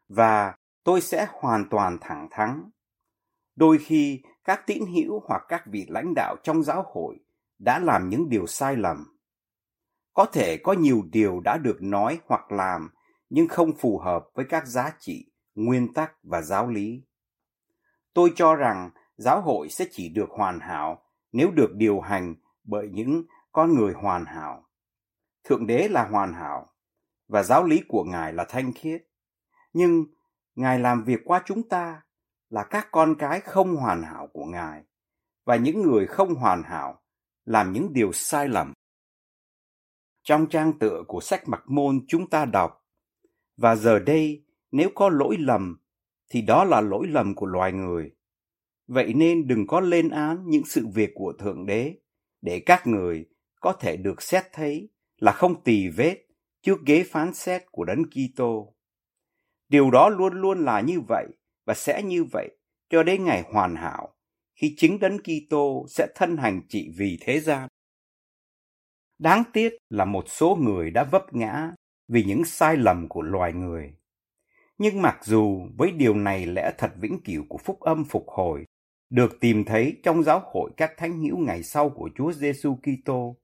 Và 0.08 0.54
tôi 0.84 1.00
sẽ 1.00 1.26
hoàn 1.30 1.68
toàn 1.70 1.98
thẳng 2.00 2.28
thắn. 2.30 2.70
Đôi 3.56 3.78
khi, 3.78 4.22
các 4.44 4.66
tín 4.66 4.82
hữu 4.94 5.20
hoặc 5.26 5.42
các 5.48 5.62
vị 5.66 5.86
lãnh 5.88 6.14
đạo 6.14 6.36
trong 6.42 6.62
giáo 6.62 6.84
hội 6.94 7.18
đã 7.58 7.78
làm 7.78 8.08
những 8.08 8.28
điều 8.28 8.46
sai 8.46 8.76
lầm. 8.76 9.19
Có 10.14 10.26
thể 10.26 10.56
có 10.56 10.72
nhiều 10.72 11.02
điều 11.12 11.40
đã 11.40 11.58
được 11.58 11.82
nói 11.82 12.20
hoặc 12.26 12.52
làm 12.52 12.90
nhưng 13.30 13.48
không 13.48 13.72
phù 13.78 13.98
hợp 13.98 14.24
với 14.34 14.44
các 14.48 14.66
giá 14.66 14.92
trị, 14.98 15.32
nguyên 15.54 15.94
tắc 15.94 16.12
và 16.22 16.42
giáo 16.42 16.68
lý. 16.68 17.02
Tôi 18.14 18.32
cho 18.36 18.54
rằng 18.54 18.90
giáo 19.16 19.40
hội 19.40 19.68
sẽ 19.68 19.84
chỉ 19.90 20.08
được 20.08 20.28
hoàn 20.30 20.60
hảo 20.60 21.02
nếu 21.32 21.50
được 21.50 21.70
điều 21.74 22.00
hành 22.00 22.34
bởi 22.64 22.88
những 22.92 23.24
con 23.52 23.74
người 23.74 23.92
hoàn 23.92 24.24
hảo. 24.24 24.66
Thượng 25.44 25.66
đế 25.66 25.88
là 25.88 26.04
hoàn 26.04 26.32
hảo 26.32 26.66
và 27.28 27.42
giáo 27.42 27.64
lý 27.64 27.82
của 27.88 28.04
Ngài 28.04 28.32
là 28.32 28.46
thanh 28.48 28.72
khiết. 28.72 29.02
Nhưng 29.72 30.04
Ngài 30.54 30.78
làm 30.78 31.04
việc 31.04 31.20
qua 31.24 31.42
chúng 31.46 31.68
ta 31.68 32.02
là 32.48 32.64
các 32.64 32.88
con 32.90 33.14
cái 33.18 33.40
không 33.40 33.76
hoàn 33.76 34.02
hảo 34.02 34.28
của 34.32 34.44
Ngài 34.44 34.82
và 35.44 35.56
những 35.56 35.82
người 35.82 36.06
không 36.06 36.34
hoàn 36.34 36.62
hảo 36.62 37.02
làm 37.44 37.72
những 37.72 37.92
điều 37.92 38.12
sai 38.12 38.48
lầm. 38.48 38.72
Trong 40.30 40.46
trang 40.46 40.78
tựa 40.78 41.02
của 41.08 41.20
sách 41.20 41.48
mặc 41.48 41.62
môn 41.66 42.00
chúng 42.08 42.30
ta 42.30 42.44
đọc 42.44 42.86
và 43.56 43.76
giờ 43.76 43.98
đây, 43.98 44.44
nếu 44.72 44.90
có 44.94 45.08
lỗi 45.08 45.36
lầm, 45.38 45.80
thì 46.28 46.42
đó 46.42 46.64
là 46.64 46.80
lỗi 46.80 47.06
lầm 47.08 47.34
của 47.34 47.46
loài 47.46 47.72
người. 47.72 48.10
Vậy 48.86 49.14
nên 49.14 49.46
đừng 49.46 49.66
có 49.66 49.80
lên 49.80 50.08
án 50.08 50.44
những 50.46 50.64
sự 50.64 50.86
việc 50.94 51.10
của 51.14 51.32
Thượng 51.38 51.66
Đế, 51.66 51.94
để 52.42 52.62
các 52.66 52.86
người 52.86 53.26
có 53.60 53.72
thể 53.72 53.96
được 53.96 54.22
xét 54.22 54.44
thấy 54.52 54.88
là 55.16 55.32
không 55.32 55.62
tỳ 55.62 55.88
vết 55.88 56.26
trước 56.62 56.78
ghế 56.86 57.04
phán 57.10 57.34
xét 57.34 57.62
của 57.72 57.84
Đấng 57.84 58.02
Kitô. 58.04 58.74
Điều 59.68 59.90
đó 59.90 60.08
luôn 60.08 60.40
luôn 60.40 60.64
là 60.64 60.80
như 60.80 61.00
vậy 61.08 61.26
và 61.66 61.74
sẽ 61.74 62.02
như 62.02 62.24
vậy 62.24 62.48
cho 62.90 63.02
đến 63.02 63.24
ngày 63.24 63.42
hoàn 63.52 63.76
hảo, 63.76 64.14
khi 64.54 64.74
chính 64.76 64.98
Đấng 64.98 65.18
Kitô 65.18 65.86
sẽ 65.88 66.06
thân 66.14 66.36
hành 66.36 66.62
trị 66.68 66.90
vì 66.96 67.18
thế 67.20 67.40
gian. 67.40 67.68
Đáng 69.20 69.42
tiếc 69.52 69.76
là 69.90 70.04
một 70.04 70.24
số 70.26 70.56
người 70.60 70.90
đã 70.90 71.04
vấp 71.04 71.34
ngã 71.34 71.72
vì 72.08 72.24
những 72.24 72.44
sai 72.44 72.76
lầm 72.76 73.08
của 73.08 73.22
loài 73.22 73.52
người. 73.52 73.94
Nhưng 74.78 75.02
mặc 75.02 75.18
dù 75.22 75.68
với 75.78 75.92
điều 75.92 76.14
này 76.14 76.46
lẽ 76.46 76.72
thật 76.78 76.90
vĩnh 77.00 77.20
cửu 77.24 77.44
của 77.48 77.58
phúc 77.58 77.80
âm 77.80 78.04
phục 78.04 78.24
hồi 78.28 78.64
được 79.10 79.40
tìm 79.40 79.64
thấy 79.64 79.96
trong 80.02 80.22
giáo 80.22 80.42
hội 80.44 80.70
các 80.76 80.92
thánh 80.96 81.20
hữu 81.20 81.38
ngày 81.38 81.62
sau 81.62 81.90
của 81.90 82.10
Chúa 82.14 82.32
Giêsu 82.32 82.76
Kitô 82.76 83.36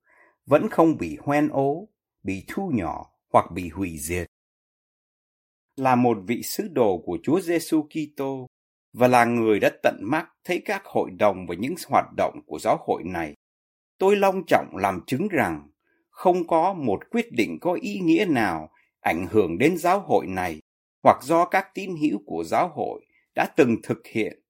vẫn 0.47 0.69
không 0.71 0.97
bị 0.97 1.19
hoen 1.21 1.49
ố, 1.49 1.89
bị 2.23 2.45
thu 2.49 2.71
nhỏ 2.75 3.11
hoặc 3.33 3.51
bị 3.53 3.69
hủy 3.69 3.99
diệt. 3.99 4.27
Là 5.77 5.95
một 5.95 6.19
vị 6.27 6.43
sứ 6.43 6.69
đồ 6.69 7.03
của 7.07 7.19
Chúa 7.23 7.41
Giêsu 7.41 7.83
Kitô 7.83 8.47
và 8.93 9.09
là 9.09 9.25
người 9.25 9.61
đã 9.61 9.71
tận 9.83 9.97
mắt 10.03 10.29
thấy 10.45 10.63
các 10.65 10.83
hội 10.85 11.11
đồng 11.11 11.47
và 11.47 11.55
những 11.59 11.75
hoạt 11.89 12.07
động 12.17 12.41
của 12.47 12.59
giáo 12.59 12.79
hội 12.87 13.03
này, 13.05 13.35
tôi 13.99 14.17
long 14.17 14.47
trọng 14.47 14.77
làm 14.77 15.01
chứng 15.07 15.29
rằng 15.29 15.69
không 16.11 16.47
có 16.47 16.73
một 16.75 17.01
quyết 17.11 17.33
định 17.33 17.59
có 17.61 17.73
ý 17.73 17.99
nghĩa 17.99 18.25
nào 18.29 18.71
ảnh 19.01 19.27
hưởng 19.31 19.59
đến 19.59 19.77
giáo 19.79 20.01
hội 20.01 20.27
này 20.27 20.61
hoặc 21.03 21.23
do 21.23 21.45
các 21.45 21.67
tín 21.75 21.91
hữu 22.03 22.19
của 22.27 22.45
giáo 22.45 22.69
hội 22.75 23.07
đã 23.35 23.47
từng 23.57 23.77
thực 23.83 24.07
hiện 24.07 24.43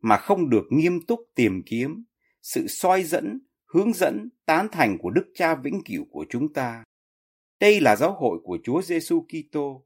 mà 0.00 0.16
không 0.16 0.50
được 0.50 0.64
nghiêm 0.70 1.00
túc 1.06 1.20
tìm 1.34 1.62
kiếm 1.66 2.04
sự 2.42 2.66
soi 2.68 3.02
dẫn, 3.02 3.40
hướng 3.66 3.92
dẫn, 3.92 4.28
tán 4.46 4.68
thành 4.72 4.98
của 4.98 5.10
Đức 5.10 5.26
Cha 5.34 5.54
vĩnh 5.54 5.80
cửu 5.84 6.04
của 6.10 6.26
chúng 6.30 6.52
ta. 6.52 6.84
Đây 7.60 7.80
là 7.80 7.96
giáo 7.96 8.12
hội 8.12 8.38
của 8.44 8.58
Chúa 8.64 8.82
Giêsu 8.82 9.26
Kitô. 9.28 9.84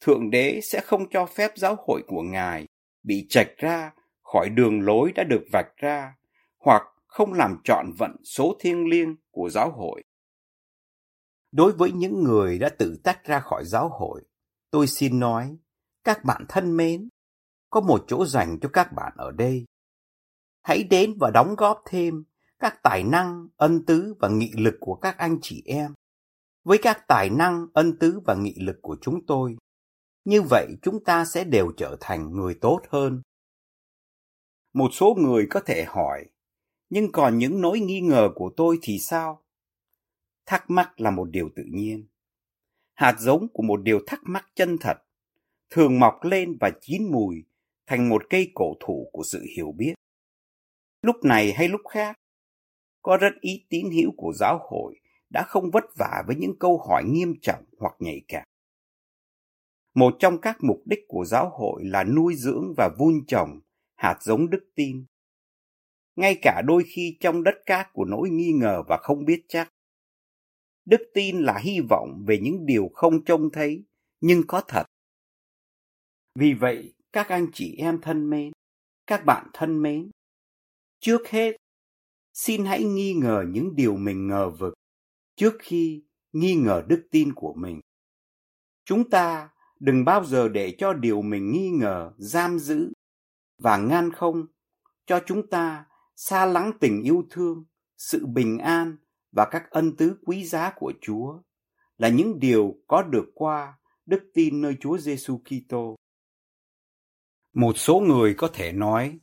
Thượng 0.00 0.30
đế 0.30 0.60
sẽ 0.62 0.80
không 0.80 1.08
cho 1.10 1.26
phép 1.26 1.50
giáo 1.56 1.76
hội 1.86 2.02
của 2.06 2.22
Ngài 2.22 2.66
bị 3.02 3.26
chạch 3.28 3.56
ra 3.58 3.92
khỏi 4.22 4.48
đường 4.48 4.80
lối 4.80 5.12
đã 5.12 5.24
được 5.24 5.44
vạch 5.52 5.76
ra 5.76 6.14
hoặc 6.58 6.82
không 7.10 7.32
làm 7.32 7.56
trọn 7.64 7.86
vận 7.98 8.16
số 8.24 8.56
thiêng 8.60 8.88
liêng 8.88 9.16
của 9.30 9.50
giáo 9.50 9.72
hội. 9.72 10.02
Đối 11.52 11.72
với 11.72 11.92
những 11.92 12.24
người 12.24 12.58
đã 12.58 12.68
tự 12.68 13.00
tách 13.04 13.24
ra 13.24 13.40
khỏi 13.40 13.64
giáo 13.64 13.88
hội, 13.88 14.22
tôi 14.70 14.86
xin 14.86 15.20
nói, 15.20 15.56
các 16.04 16.24
bạn 16.24 16.44
thân 16.48 16.76
mến, 16.76 17.08
có 17.70 17.80
một 17.80 18.04
chỗ 18.06 18.26
dành 18.26 18.58
cho 18.60 18.68
các 18.72 18.92
bạn 18.92 19.12
ở 19.16 19.30
đây. 19.30 19.64
Hãy 20.62 20.82
đến 20.82 21.16
và 21.20 21.30
đóng 21.30 21.54
góp 21.58 21.82
thêm 21.86 22.24
các 22.58 22.82
tài 22.82 23.04
năng, 23.04 23.48
ân 23.56 23.84
tứ 23.86 24.14
và 24.20 24.28
nghị 24.28 24.52
lực 24.56 24.74
của 24.80 24.94
các 24.94 25.18
anh 25.18 25.38
chị 25.42 25.62
em. 25.66 25.94
Với 26.64 26.78
các 26.82 27.04
tài 27.08 27.30
năng, 27.30 27.66
ân 27.74 27.98
tứ 27.98 28.20
và 28.26 28.34
nghị 28.34 28.54
lực 28.60 28.76
của 28.82 28.96
chúng 29.00 29.26
tôi, 29.26 29.56
như 30.24 30.42
vậy 30.42 30.66
chúng 30.82 31.04
ta 31.04 31.24
sẽ 31.24 31.44
đều 31.44 31.72
trở 31.76 31.96
thành 32.00 32.30
người 32.30 32.54
tốt 32.60 32.80
hơn. 32.90 33.22
Một 34.72 34.88
số 34.92 35.14
người 35.18 35.46
có 35.50 35.60
thể 35.60 35.84
hỏi, 35.88 36.26
nhưng 36.90 37.12
còn 37.12 37.38
những 37.38 37.60
nỗi 37.60 37.80
nghi 37.80 38.00
ngờ 38.00 38.30
của 38.34 38.52
tôi 38.56 38.78
thì 38.82 38.98
sao? 38.98 39.44
Thắc 40.46 40.70
mắc 40.70 41.00
là 41.00 41.10
một 41.10 41.30
điều 41.30 41.50
tự 41.56 41.62
nhiên. 41.72 42.08
Hạt 42.94 43.16
giống 43.20 43.48
của 43.52 43.62
một 43.62 43.82
điều 43.82 44.00
thắc 44.06 44.20
mắc 44.22 44.46
chân 44.54 44.76
thật 44.80 44.96
thường 45.70 46.00
mọc 46.00 46.18
lên 46.22 46.56
và 46.60 46.70
chín 46.80 47.12
mùi 47.12 47.44
thành 47.86 48.08
một 48.08 48.22
cây 48.30 48.52
cổ 48.54 48.74
thụ 48.80 49.10
của 49.12 49.22
sự 49.22 49.44
hiểu 49.56 49.72
biết. 49.72 49.94
Lúc 51.02 51.16
này 51.24 51.52
hay 51.52 51.68
lúc 51.68 51.80
khác, 51.90 52.16
có 53.02 53.16
rất 53.16 53.32
ít 53.40 53.66
tín 53.68 53.86
hữu 53.90 54.10
của 54.16 54.32
giáo 54.32 54.58
hội 54.70 55.00
đã 55.30 55.42
không 55.48 55.70
vất 55.70 55.84
vả 55.98 56.22
với 56.26 56.36
những 56.36 56.58
câu 56.58 56.78
hỏi 56.78 57.04
nghiêm 57.06 57.34
trọng 57.42 57.64
hoặc 57.78 57.94
nhạy 57.98 58.20
cảm. 58.28 58.44
Một 59.94 60.16
trong 60.18 60.40
các 60.40 60.56
mục 60.60 60.82
đích 60.84 61.00
của 61.08 61.24
giáo 61.24 61.50
hội 61.52 61.84
là 61.84 62.04
nuôi 62.04 62.34
dưỡng 62.36 62.74
và 62.76 62.90
vun 62.98 63.14
trồng 63.26 63.60
hạt 63.96 64.18
giống 64.22 64.50
đức 64.50 64.70
tin. 64.74 65.04
Ngay 66.20 66.38
cả 66.42 66.62
đôi 66.66 66.84
khi 66.86 67.16
trong 67.20 67.42
đất 67.42 67.54
cát 67.66 67.92
của 67.92 68.04
nỗi 68.04 68.30
nghi 68.30 68.52
ngờ 68.52 68.82
và 68.88 68.96
không 68.96 69.24
biết 69.24 69.44
chắc. 69.48 69.68
Đức 70.84 71.00
tin 71.14 71.42
là 71.42 71.58
hy 71.58 71.80
vọng 71.90 72.24
về 72.26 72.38
những 72.42 72.66
điều 72.66 72.90
không 72.94 73.24
trông 73.24 73.50
thấy 73.52 73.84
nhưng 74.20 74.42
có 74.46 74.62
thật. 74.68 74.84
Vì 76.34 76.52
vậy, 76.52 76.94
các 77.12 77.28
anh 77.28 77.46
chị 77.52 77.76
em 77.78 78.00
thân 78.00 78.30
mến, 78.30 78.52
các 79.06 79.24
bạn 79.24 79.46
thân 79.52 79.82
mến, 79.82 80.10
trước 81.00 81.28
hết, 81.28 81.56
xin 82.34 82.64
hãy 82.64 82.84
nghi 82.84 83.14
ngờ 83.14 83.44
những 83.48 83.76
điều 83.76 83.96
mình 83.96 84.28
ngờ 84.28 84.50
vực 84.50 84.74
trước 85.36 85.54
khi 85.58 86.04
nghi 86.32 86.54
ngờ 86.54 86.84
đức 86.88 87.08
tin 87.10 87.32
của 87.34 87.54
mình. 87.54 87.80
Chúng 88.84 89.10
ta 89.10 89.50
đừng 89.78 90.04
bao 90.04 90.24
giờ 90.24 90.48
để 90.48 90.74
cho 90.78 90.92
điều 90.92 91.22
mình 91.22 91.52
nghi 91.52 91.70
ngờ 91.70 92.12
giam 92.18 92.58
giữ 92.58 92.92
và 93.58 93.76
ngăn 93.76 94.12
không 94.12 94.46
cho 95.06 95.20
chúng 95.26 95.46
ta 95.46 95.84
xa 96.20 96.46
lắng 96.46 96.72
tình 96.80 97.02
yêu 97.02 97.22
thương, 97.30 97.64
sự 97.96 98.26
bình 98.26 98.58
an 98.58 98.96
và 99.32 99.48
các 99.50 99.70
ân 99.70 99.96
tứ 99.96 100.16
quý 100.26 100.44
giá 100.44 100.72
của 100.76 100.92
Chúa 101.00 101.38
là 101.96 102.08
những 102.08 102.38
điều 102.38 102.74
có 102.86 103.02
được 103.02 103.24
qua 103.34 103.78
đức 104.06 104.30
tin 104.34 104.60
nơi 104.60 104.76
Chúa 104.80 104.98
Giêsu 104.98 105.38
Kitô. 105.38 105.96
Một 107.54 107.72
số 107.76 108.00
người 108.00 108.34
có 108.34 108.48
thể 108.52 108.72
nói, 108.72 109.18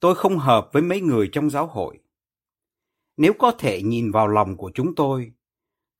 tôi 0.00 0.14
không 0.14 0.38
hợp 0.38 0.70
với 0.72 0.82
mấy 0.82 1.00
người 1.00 1.28
trong 1.32 1.50
giáo 1.50 1.66
hội. 1.66 1.98
Nếu 3.16 3.32
có 3.38 3.52
thể 3.58 3.82
nhìn 3.82 4.10
vào 4.10 4.28
lòng 4.28 4.56
của 4.56 4.70
chúng 4.74 4.94
tôi, 4.94 5.32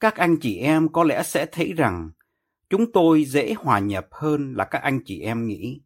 các 0.00 0.14
anh 0.14 0.36
chị 0.40 0.58
em 0.58 0.88
có 0.92 1.04
lẽ 1.04 1.22
sẽ 1.22 1.46
thấy 1.52 1.72
rằng 1.72 2.10
chúng 2.70 2.92
tôi 2.92 3.24
dễ 3.24 3.54
hòa 3.54 3.78
nhập 3.78 4.08
hơn 4.10 4.54
là 4.56 4.64
các 4.64 4.82
anh 4.82 5.00
chị 5.04 5.20
em 5.20 5.46
nghĩ. 5.46 5.82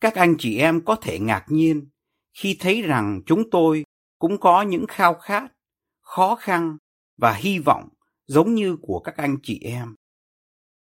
Các 0.00 0.14
anh 0.14 0.34
chị 0.38 0.58
em 0.58 0.84
có 0.84 0.96
thể 0.96 1.18
ngạc 1.18 1.44
nhiên 1.48 1.88
khi 2.36 2.56
thấy 2.60 2.82
rằng 2.82 3.20
chúng 3.26 3.50
tôi 3.50 3.84
cũng 4.18 4.40
có 4.40 4.62
những 4.62 4.86
khao 4.86 5.14
khát, 5.14 5.52
khó 6.00 6.34
khăn 6.34 6.76
và 7.16 7.32
hy 7.32 7.58
vọng 7.58 7.88
giống 8.26 8.54
như 8.54 8.76
của 8.82 9.00
các 9.00 9.16
anh 9.16 9.36
chị 9.42 9.60
em. 9.62 9.94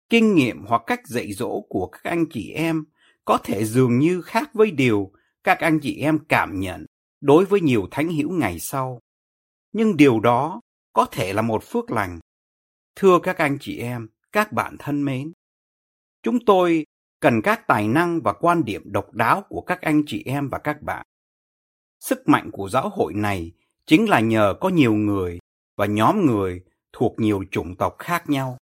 Kinh 0.09 0.35
nghiệm 0.35 0.65
hoặc 0.65 0.81
cách 0.87 0.99
dạy 1.07 1.33
dỗ 1.33 1.61
của 1.69 1.87
các 1.87 2.03
anh 2.03 2.25
chị 2.31 2.51
em 2.51 2.83
có 3.25 3.37
thể 3.43 3.65
dường 3.65 3.99
như 3.99 4.21
khác 4.21 4.49
với 4.53 4.71
điều 4.71 5.11
các 5.43 5.59
anh 5.59 5.79
chị 5.81 5.99
em 5.99 6.19
cảm 6.29 6.59
nhận 6.59 6.85
đối 7.21 7.45
với 7.45 7.61
nhiều 7.61 7.87
thánh 7.91 8.09
hữu 8.09 8.31
ngày 8.31 8.59
sau. 8.59 8.99
Nhưng 9.71 9.97
điều 9.97 10.19
đó 10.19 10.61
có 10.93 11.05
thể 11.11 11.33
là 11.33 11.41
một 11.41 11.63
phước 11.63 11.91
lành. 11.91 12.19
Thưa 12.95 13.19
các 13.23 13.37
anh 13.37 13.57
chị 13.61 13.77
em, 13.77 14.07
các 14.31 14.51
bạn 14.51 14.75
thân 14.79 15.05
mến, 15.05 15.31
chúng 16.23 16.45
tôi 16.45 16.85
cần 17.19 17.41
các 17.43 17.67
tài 17.67 17.87
năng 17.87 18.21
và 18.21 18.33
quan 18.33 18.63
điểm 18.65 18.81
độc 18.85 19.13
đáo 19.13 19.43
của 19.49 19.61
các 19.61 19.81
anh 19.81 20.03
chị 20.07 20.23
em 20.25 20.49
và 20.49 20.59
các 20.63 20.81
bạn. 20.81 21.05
Sức 21.99 22.27
mạnh 22.27 22.51
của 22.51 22.69
giáo 22.69 22.89
hội 22.89 23.13
này 23.13 23.51
chính 23.85 24.09
là 24.09 24.19
nhờ 24.19 24.53
có 24.59 24.69
nhiều 24.69 24.93
người 24.93 25.39
và 25.75 25.85
nhóm 25.85 26.25
người 26.25 26.63
thuộc 26.93 27.13
nhiều 27.17 27.43
chủng 27.51 27.75
tộc 27.75 27.95
khác 27.99 28.29
nhau. 28.29 28.57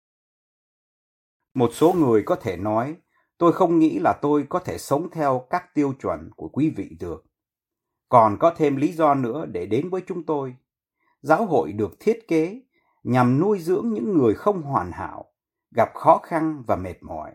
Một 1.54 1.70
số 1.74 1.94
người 1.94 2.24
có 2.26 2.36
thể 2.36 2.58
nói, 2.58 2.96
tôi 3.38 3.54
không 3.54 3.80
nghĩ 3.80 4.00
là 4.00 4.14
tôi 4.22 4.46
có 4.50 4.60
thể 4.60 4.78
sống 4.78 5.10
theo 5.12 5.48
các 5.50 5.74
tiêu 5.74 5.94
chuẩn 6.02 6.30
của 6.36 6.48
quý 6.48 6.70
vị 6.70 6.98
được. 7.00 7.26
Còn 8.10 8.38
có 8.40 8.54
thêm 8.58 8.76
lý 8.76 8.92
do 8.92 9.14
nữa 9.14 9.46
để 9.46 9.66
đến 9.66 9.90
với 9.90 10.02
chúng 10.08 10.24
tôi. 10.24 10.56
Giáo 11.22 11.46
hội 11.46 11.72
được 11.72 12.00
thiết 12.00 12.28
kế 12.28 12.62
nhằm 13.04 13.40
nuôi 13.40 13.60
dưỡng 13.60 13.94
những 13.94 14.18
người 14.18 14.34
không 14.34 14.62
hoàn 14.62 14.92
hảo, 14.92 15.26
gặp 15.76 15.90
khó 15.94 16.20
khăn 16.24 16.64
và 16.68 16.76
mệt 16.76 17.04
mỏi. 17.04 17.32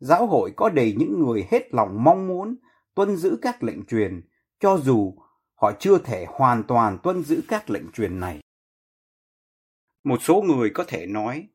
Giáo 0.00 0.26
hội 0.26 0.52
có 0.56 0.68
đầy 0.68 0.94
những 0.98 1.20
người 1.20 1.46
hết 1.50 1.74
lòng 1.74 2.04
mong 2.04 2.26
muốn 2.26 2.56
tuân 2.94 3.16
giữ 3.16 3.38
các 3.42 3.62
lệnh 3.62 3.86
truyền, 3.86 4.20
cho 4.62 4.78
dù 4.78 5.14
họ 5.54 5.72
chưa 5.80 5.98
thể 5.98 6.26
hoàn 6.28 6.62
toàn 6.62 6.98
tuân 7.02 7.22
giữ 7.22 7.42
các 7.48 7.70
lệnh 7.70 7.92
truyền 7.92 8.20
này. 8.20 8.40
Một 10.04 10.22
số 10.22 10.42
người 10.42 10.70
có 10.70 10.84
thể 10.84 11.06
nói, 11.06 11.48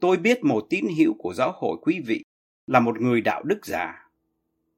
tôi 0.00 0.16
biết 0.16 0.44
một 0.44 0.66
tín 0.70 0.86
hữu 0.98 1.14
của 1.18 1.34
giáo 1.34 1.52
hội 1.56 1.76
quý 1.82 2.00
vị 2.06 2.24
là 2.66 2.80
một 2.80 3.00
người 3.00 3.20
đạo 3.20 3.42
đức 3.42 3.66
giả. 3.66 4.10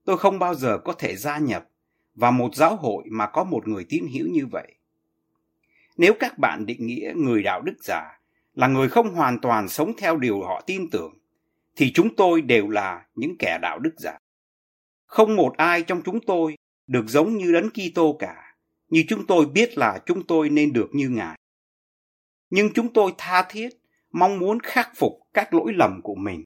Tôi 0.04 0.18
không 0.18 0.38
bao 0.38 0.54
giờ 0.54 0.78
có 0.84 0.92
thể 0.92 1.16
gia 1.16 1.38
nhập 1.38 1.68
vào 2.14 2.32
một 2.32 2.54
giáo 2.54 2.76
hội 2.76 3.04
mà 3.10 3.26
có 3.26 3.44
một 3.44 3.68
người 3.68 3.86
tín 3.88 4.06
hữu 4.14 4.26
như 4.30 4.46
vậy. 4.46 4.74
Nếu 5.96 6.14
các 6.20 6.38
bạn 6.38 6.66
định 6.66 6.86
nghĩa 6.86 7.12
người 7.16 7.42
đạo 7.42 7.60
đức 7.60 7.76
giả 7.82 8.20
là 8.54 8.66
người 8.66 8.88
không 8.88 9.14
hoàn 9.14 9.40
toàn 9.40 9.68
sống 9.68 9.92
theo 9.98 10.16
điều 10.16 10.42
họ 10.42 10.62
tin 10.66 10.90
tưởng, 10.90 11.14
thì 11.76 11.92
chúng 11.92 12.16
tôi 12.16 12.40
đều 12.40 12.68
là 12.68 13.06
những 13.14 13.36
kẻ 13.38 13.58
đạo 13.62 13.78
đức 13.78 13.94
giả. 13.96 14.18
Không 15.06 15.36
một 15.36 15.56
ai 15.56 15.82
trong 15.82 16.02
chúng 16.04 16.20
tôi 16.26 16.56
được 16.86 17.04
giống 17.06 17.36
như 17.36 17.52
đấng 17.52 17.70
Kitô 17.70 18.16
cả, 18.18 18.56
như 18.88 19.04
chúng 19.08 19.26
tôi 19.26 19.46
biết 19.46 19.78
là 19.78 20.02
chúng 20.06 20.26
tôi 20.26 20.50
nên 20.50 20.72
được 20.72 20.88
như 20.92 21.08
Ngài. 21.08 21.38
Nhưng 22.50 22.72
chúng 22.74 22.92
tôi 22.92 23.12
tha 23.18 23.46
thiết 23.48 23.68
mong 24.12 24.38
muốn 24.38 24.60
khắc 24.60 24.90
phục 24.96 25.12
các 25.34 25.54
lỗi 25.54 25.72
lầm 25.74 26.00
của 26.02 26.14
mình 26.14 26.44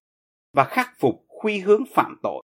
và 0.52 0.64
khắc 0.64 0.90
phục 0.98 1.24
khuy 1.28 1.58
hướng 1.58 1.82
phạm 1.94 2.16
tội. 2.22 2.42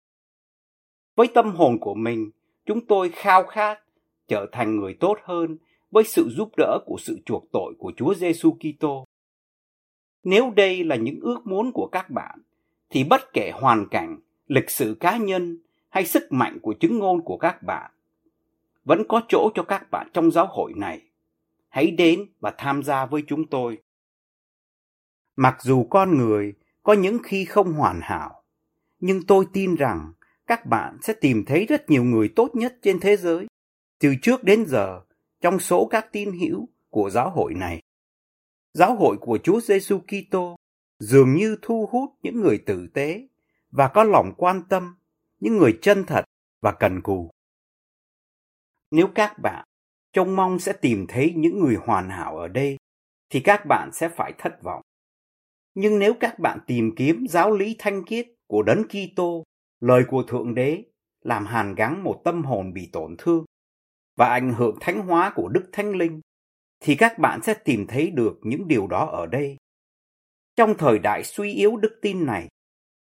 Với 1.16 1.28
tâm 1.28 1.52
hồn 1.52 1.80
của 1.80 1.94
mình, 1.94 2.32
chúng 2.66 2.86
tôi 2.86 3.10
khao 3.10 3.44
khát 3.44 3.80
trở 4.28 4.46
thành 4.52 4.76
người 4.76 4.98
tốt 5.00 5.18
hơn 5.24 5.58
với 5.92 6.04
sự 6.04 6.30
giúp 6.30 6.50
đỡ 6.58 6.80
của 6.86 6.98
sự 7.00 7.20
chuộc 7.26 7.46
tội 7.52 7.74
của 7.80 7.92
Chúa 7.98 8.14
Giêsu 8.14 8.52
Kitô. 8.52 9.06
Nếu 10.24 10.54
đây 10.56 10.84
là 10.84 10.96
những 10.96 11.20
ước 11.22 11.40
muốn 11.46 11.72
của 11.72 11.90
các 11.92 12.10
bạn, 12.10 12.40
thì 12.90 13.04
bất 13.04 13.34
kể 13.34 13.52
hoàn 13.54 13.88
cảnh, 13.92 14.20
lịch 14.48 14.70
sử 14.70 14.98
cá 15.00 15.18
nhân 15.18 15.62
hay 15.90 16.06
sức 16.06 16.32
mạnh 16.32 16.60
của 16.62 16.74
chứng 16.74 17.00
ngôn 17.00 17.22
của 17.22 17.38
các 17.38 17.64
bạn, 17.64 17.92
vẫn 18.86 19.04
có 19.10 19.22
chỗ 19.28 19.50
cho 19.56 19.64
các 19.64 19.92
bạn 19.92 20.10
trong 20.14 20.32
giáo 20.32 20.48
hội 20.50 20.74
này. 20.76 21.02
Hãy 21.70 21.92
đến 21.92 22.26
và 22.40 22.54
tham 22.58 22.84
gia 22.84 23.06
với 23.06 23.24
chúng 23.28 23.48
tôi. 23.48 23.78
Mặc 25.36 25.58
dù 25.62 25.84
con 25.90 26.18
người 26.18 26.54
có 26.84 26.94
những 26.94 27.18
khi 27.24 27.46
không 27.46 27.74
hoàn 27.74 28.00
hảo, 28.04 28.44
nhưng 29.00 29.26
tôi 29.28 29.46
tin 29.54 29.76
rằng 29.76 30.14
các 30.48 30.66
bạn 30.66 30.98
sẽ 31.02 31.14
tìm 31.14 31.46
thấy 31.46 31.66
rất 31.66 31.90
nhiều 31.90 32.04
người 32.04 32.34
tốt 32.36 32.50
nhất 32.54 32.78
trên 32.82 33.00
thế 33.00 33.18
giới 33.18 33.48
từ 34.00 34.16
trước 34.22 34.44
đến 34.44 34.66
giờ 34.66 35.02
trong 35.42 35.60
số 35.60 35.86
các 35.86 36.12
tín 36.12 36.32
hữu 36.32 36.70
của 36.90 37.10
giáo 37.10 37.30
hội 37.30 37.54
này. 37.54 37.82
Giáo 38.74 38.96
hội 38.96 39.18
của 39.18 39.38
Chúa 39.44 39.60
Giêsu 39.60 40.00
Kitô 40.00 40.56
dường 41.00 41.34
như 41.36 41.58
thu 41.62 41.90
hút 41.92 42.10
những 42.22 42.42
người 42.42 42.58
tử 42.58 42.88
tế 42.94 43.28
và 43.72 43.88
có 43.88 44.04
lòng 44.04 44.34
quan 44.38 44.64
tâm, 44.70 44.96
những 45.40 45.58
người 45.58 45.78
chân 45.82 46.04
thật 46.08 46.26
và 46.62 46.72
cần 46.72 47.02
cù. 47.02 47.30
Nếu 48.92 49.08
các 49.16 49.40
bạn 49.40 49.66
trông 50.14 50.36
mong 50.36 50.60
sẽ 50.60 50.74
tìm 50.74 51.06
thấy 51.08 51.34
những 51.36 51.60
người 51.60 51.76
hoàn 51.76 52.10
hảo 52.10 52.38
ở 52.38 52.48
đây, 52.48 52.78
thì 53.30 53.40
các 53.40 53.66
bạn 53.66 53.90
sẽ 53.94 54.10
phải 54.10 54.34
thất 54.38 54.64
vọng. 54.64 54.82
Nhưng 55.74 56.00
nếu 56.00 56.14
các 56.20 56.40
bạn 56.40 56.60
tìm 56.68 56.96
kiếm 56.96 57.26
giáo 57.30 57.52
lý 57.52 57.76
thanh 57.80 58.06
khiết 58.06 58.28
của 58.48 58.64
Đấng 58.64 58.84
Kitô, 58.88 59.44
lời 59.80 60.04
của 60.08 60.24
Thượng 60.24 60.56
Đế 60.56 60.84
làm 61.22 61.46
hàn 61.46 61.76
gắn 61.76 62.04
một 62.04 62.22
tâm 62.24 62.44
hồn 62.44 62.74
bị 62.74 62.90
tổn 62.92 63.16
thương 63.18 63.46
và 64.16 64.28
ảnh 64.28 64.54
hưởng 64.54 64.78
thánh 64.82 65.00
hóa 65.00 65.32
của 65.36 65.50
Đức 65.50 65.70
Thánh 65.72 65.92
Linh, 65.92 66.22
thì 66.80 66.96
các 66.96 67.20
bạn 67.20 67.42
sẽ 67.44 67.54
tìm 67.54 67.88
thấy 67.88 68.12
được 68.12 68.40
những 68.44 68.68
điều 68.68 68.88
đó 68.88 69.06
ở 69.06 69.26
đây. 69.26 69.58
Trong 70.56 70.74
thời 70.78 71.00
đại 71.00 71.24
suy 71.24 71.54
yếu 71.54 71.78
đức 71.78 72.00
tin 72.02 72.26
này, 72.26 72.48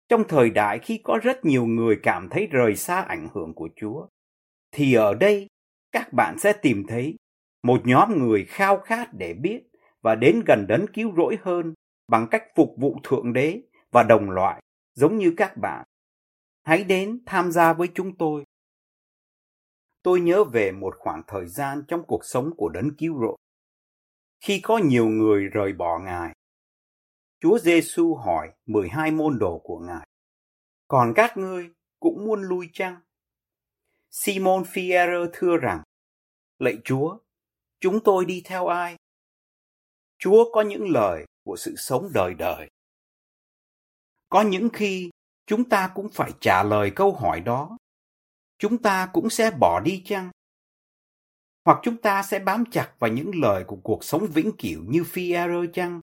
trong 0.08 0.24
thời 0.28 0.50
đại 0.50 0.78
khi 0.78 1.00
có 1.04 1.18
rất 1.22 1.44
nhiều 1.44 1.66
người 1.66 1.98
cảm 2.02 2.28
thấy 2.30 2.46
rời 2.46 2.76
xa 2.76 3.00
ảnh 3.00 3.28
hưởng 3.34 3.54
của 3.54 3.68
Chúa, 3.76 4.06
thì 4.72 4.94
ở 4.94 5.14
đây 5.14 5.46
các 5.92 6.12
bạn 6.12 6.38
sẽ 6.38 6.52
tìm 6.52 6.84
thấy 6.88 7.16
một 7.62 7.80
nhóm 7.84 8.18
người 8.18 8.44
khao 8.44 8.78
khát 8.78 9.08
để 9.12 9.34
biết 9.34 9.62
và 10.02 10.14
đến 10.14 10.42
gần 10.46 10.66
đấng 10.68 10.86
cứu 10.92 11.12
rỗi 11.16 11.38
hơn 11.42 11.74
bằng 12.08 12.26
cách 12.30 12.42
phục 12.54 12.74
vụ 12.78 12.96
Thượng 13.02 13.32
Đế 13.32 13.60
và 13.90 14.02
đồng 14.02 14.30
loại 14.30 14.62
giống 14.94 15.16
như 15.16 15.34
các 15.36 15.56
bạn. 15.56 15.84
Hãy 16.62 16.84
đến 16.84 17.22
tham 17.26 17.52
gia 17.52 17.72
với 17.72 17.88
chúng 17.94 18.16
tôi. 18.16 18.44
Tôi 20.02 20.20
nhớ 20.20 20.44
về 20.44 20.72
một 20.72 20.94
khoảng 20.98 21.22
thời 21.26 21.46
gian 21.46 21.82
trong 21.88 22.04
cuộc 22.06 22.24
sống 22.24 22.50
của 22.56 22.68
đấng 22.68 22.96
cứu 22.98 23.20
rỗi. 23.20 23.36
Khi 24.40 24.60
có 24.60 24.78
nhiều 24.78 25.08
người 25.08 25.44
rời 25.44 25.72
bỏ 25.72 25.98
Ngài, 25.98 26.34
Chúa 27.44 27.58
Giêsu 27.58 28.14
hỏi 28.14 28.52
12 28.66 29.10
môn 29.10 29.38
đồ 29.38 29.60
của 29.64 29.78
Ngài, 29.78 30.08
còn 30.88 31.12
các 31.16 31.36
ngươi 31.36 31.70
cũng 32.00 32.24
muốn 32.24 32.42
lui 32.42 32.70
chăng? 32.72 33.00
Simon 34.10 34.62
Fierro 34.62 35.28
thưa 35.32 35.56
rằng, 35.56 35.82
lạy 36.58 36.78
Chúa, 36.84 37.18
chúng 37.80 38.00
tôi 38.04 38.24
đi 38.24 38.42
theo 38.44 38.66
ai? 38.66 38.96
Chúa 40.18 40.52
có 40.52 40.62
những 40.62 40.88
lời 40.88 41.24
của 41.42 41.56
sự 41.56 41.74
sống 41.76 42.08
đời 42.14 42.34
đời. 42.34 42.70
Có 44.28 44.42
những 44.42 44.68
khi 44.72 45.10
chúng 45.46 45.68
ta 45.68 45.92
cũng 45.94 46.08
phải 46.12 46.30
trả 46.40 46.62
lời 46.62 46.92
câu 46.96 47.12
hỏi 47.12 47.40
đó. 47.40 47.76
Chúng 48.58 48.82
ta 48.82 49.10
cũng 49.12 49.30
sẽ 49.30 49.50
bỏ 49.60 49.80
đi 49.80 50.02
chăng? 50.04 50.30
Hoặc 51.64 51.80
chúng 51.82 51.96
ta 51.96 52.22
sẽ 52.22 52.38
bám 52.38 52.64
chặt 52.70 52.94
vào 52.98 53.10
những 53.10 53.30
lời 53.34 53.64
của 53.66 53.78
cuộc 53.82 54.04
sống 54.04 54.26
vĩnh 54.26 54.52
cửu 54.58 54.82
như 54.88 55.02
Fierro 55.02 55.72
chăng? 55.72 56.00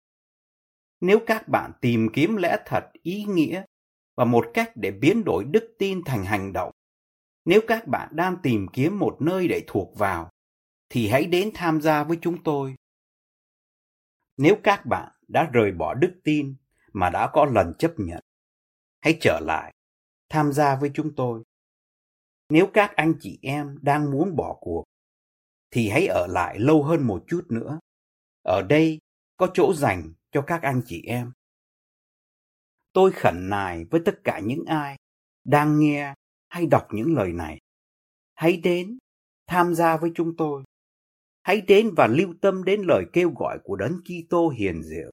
Nếu 1.00 1.18
các 1.26 1.48
bạn 1.48 1.72
tìm 1.80 2.08
kiếm 2.12 2.36
lẽ 2.36 2.56
thật 2.66 2.84
ý 3.02 3.24
nghĩa 3.24 3.62
và 4.16 4.24
một 4.24 4.46
cách 4.54 4.72
để 4.74 4.90
biến 4.90 5.24
đổi 5.24 5.44
đức 5.44 5.74
tin 5.78 6.04
thành 6.04 6.24
hành 6.24 6.52
động, 6.52 6.72
nếu 7.44 7.60
các 7.66 7.86
bạn 7.86 8.08
đang 8.12 8.36
tìm 8.42 8.66
kiếm 8.72 8.98
một 8.98 9.16
nơi 9.20 9.48
để 9.48 9.64
thuộc 9.66 9.98
vào, 9.98 10.30
thì 10.88 11.08
hãy 11.08 11.24
đến 11.24 11.50
tham 11.54 11.80
gia 11.80 12.04
với 12.04 12.18
chúng 12.20 12.42
tôi. 12.42 12.74
Nếu 14.36 14.56
các 14.62 14.86
bạn 14.86 15.12
đã 15.28 15.50
rời 15.52 15.72
bỏ 15.72 15.94
đức 15.94 16.20
tin 16.24 16.54
mà 16.92 17.10
đã 17.10 17.30
có 17.32 17.44
lần 17.44 17.72
chấp 17.78 17.92
nhận, 17.96 18.20
hãy 19.00 19.18
trở 19.20 19.40
lại, 19.40 19.74
tham 20.28 20.52
gia 20.52 20.76
với 20.76 20.90
chúng 20.94 21.14
tôi. 21.14 21.42
Nếu 22.48 22.70
các 22.74 22.96
anh 22.96 23.14
chị 23.20 23.38
em 23.42 23.78
đang 23.82 24.10
muốn 24.10 24.36
bỏ 24.36 24.58
cuộc, 24.60 24.84
thì 25.70 25.88
hãy 25.88 26.06
ở 26.06 26.26
lại 26.26 26.58
lâu 26.58 26.82
hơn 26.82 27.06
một 27.06 27.24
chút 27.26 27.46
nữa. 27.48 27.78
Ở 28.42 28.62
đây 28.68 28.98
có 29.36 29.48
chỗ 29.54 29.74
dành 29.74 30.12
cho 30.32 30.42
các 30.46 30.62
anh 30.62 30.82
chị 30.86 31.02
em. 31.06 31.32
Tôi 32.92 33.12
khẩn 33.12 33.48
nài 33.50 33.84
với 33.84 34.00
tất 34.04 34.20
cả 34.24 34.38
những 34.38 34.64
ai 34.64 34.96
đang 35.44 35.80
nghe 35.80 36.14
hay 36.48 36.66
đọc 36.66 36.88
những 36.92 37.14
lời 37.14 37.32
này. 37.32 37.58
Hãy 38.34 38.56
đến, 38.56 38.98
tham 39.46 39.74
gia 39.74 39.96
với 39.96 40.10
chúng 40.14 40.36
tôi. 40.36 40.64
Hãy 41.42 41.60
đến 41.60 41.90
và 41.96 42.06
lưu 42.06 42.34
tâm 42.40 42.64
đến 42.64 42.82
lời 42.82 43.04
kêu 43.12 43.32
gọi 43.38 43.58
của 43.64 43.76
Đấng 43.76 44.00
Kitô 44.04 44.48
hiền 44.48 44.82
diệu. 44.82 45.10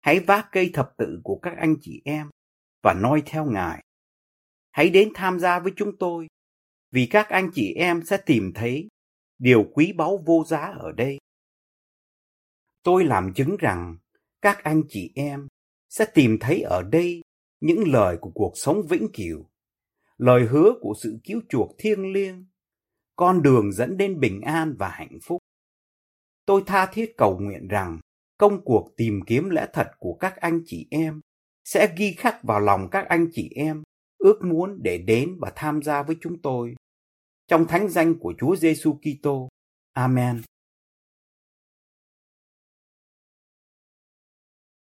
Hãy 0.00 0.20
vác 0.20 0.48
cây 0.52 0.70
thập 0.74 0.92
tự 0.98 1.20
của 1.24 1.38
các 1.42 1.54
anh 1.58 1.76
chị 1.80 2.02
em 2.04 2.30
và 2.82 2.94
noi 2.94 3.22
theo 3.26 3.44
Ngài. 3.44 3.82
Hãy 4.70 4.90
đến 4.90 5.12
tham 5.14 5.40
gia 5.40 5.58
với 5.58 5.72
chúng 5.76 5.98
tôi, 5.98 6.28
vì 6.90 7.06
các 7.10 7.28
anh 7.28 7.50
chị 7.54 7.72
em 7.74 8.04
sẽ 8.04 8.16
tìm 8.26 8.52
thấy 8.54 8.88
điều 9.38 9.64
quý 9.74 9.92
báu 9.92 10.22
vô 10.26 10.44
giá 10.46 10.60
ở 10.78 10.92
đây. 10.92 11.18
Tôi 12.82 13.04
làm 13.04 13.32
chứng 13.34 13.56
rằng 13.58 13.96
các 14.42 14.62
anh 14.62 14.82
chị 14.88 15.12
em 15.14 15.48
sẽ 15.88 16.04
tìm 16.14 16.38
thấy 16.40 16.62
ở 16.62 16.82
đây 16.82 17.22
những 17.60 17.88
lời 17.88 18.16
của 18.20 18.30
cuộc 18.34 18.52
sống 18.54 18.82
vĩnh 18.88 19.08
cửu, 19.12 19.46
lời 20.16 20.46
hứa 20.46 20.72
của 20.80 20.94
sự 21.02 21.18
cứu 21.24 21.40
chuộc 21.48 21.74
thiêng 21.78 22.12
liêng, 22.12 22.46
con 23.16 23.42
đường 23.42 23.72
dẫn 23.72 23.96
đến 23.96 24.20
bình 24.20 24.40
an 24.40 24.74
và 24.78 24.88
hạnh 24.88 25.18
phúc. 25.22 25.38
Tôi 26.46 26.62
tha 26.66 26.86
thiết 26.86 27.14
cầu 27.16 27.38
nguyện 27.38 27.68
rằng 27.68 28.00
công 28.38 28.64
cuộc 28.64 28.88
tìm 28.96 29.20
kiếm 29.26 29.50
lẽ 29.50 29.66
thật 29.72 29.90
của 29.98 30.14
các 30.14 30.36
anh 30.36 30.62
chị 30.66 30.86
em 30.90 31.20
sẽ 31.64 31.94
ghi 31.96 32.12
khắc 32.12 32.42
vào 32.42 32.60
lòng 32.60 32.88
các 32.90 33.08
anh 33.08 33.28
chị 33.32 33.50
em 33.54 33.82
ước 34.18 34.42
muốn 34.44 34.82
để 34.82 34.98
đến 34.98 35.36
và 35.40 35.52
tham 35.56 35.82
gia 35.82 36.02
với 36.02 36.16
chúng 36.20 36.42
tôi. 36.42 36.74
Trong 37.48 37.66
thánh 37.66 37.88
danh 37.88 38.18
của 38.18 38.34
Chúa 38.38 38.56
Giêsu 38.56 38.98
Kitô. 39.02 39.48
Amen. 39.92 40.42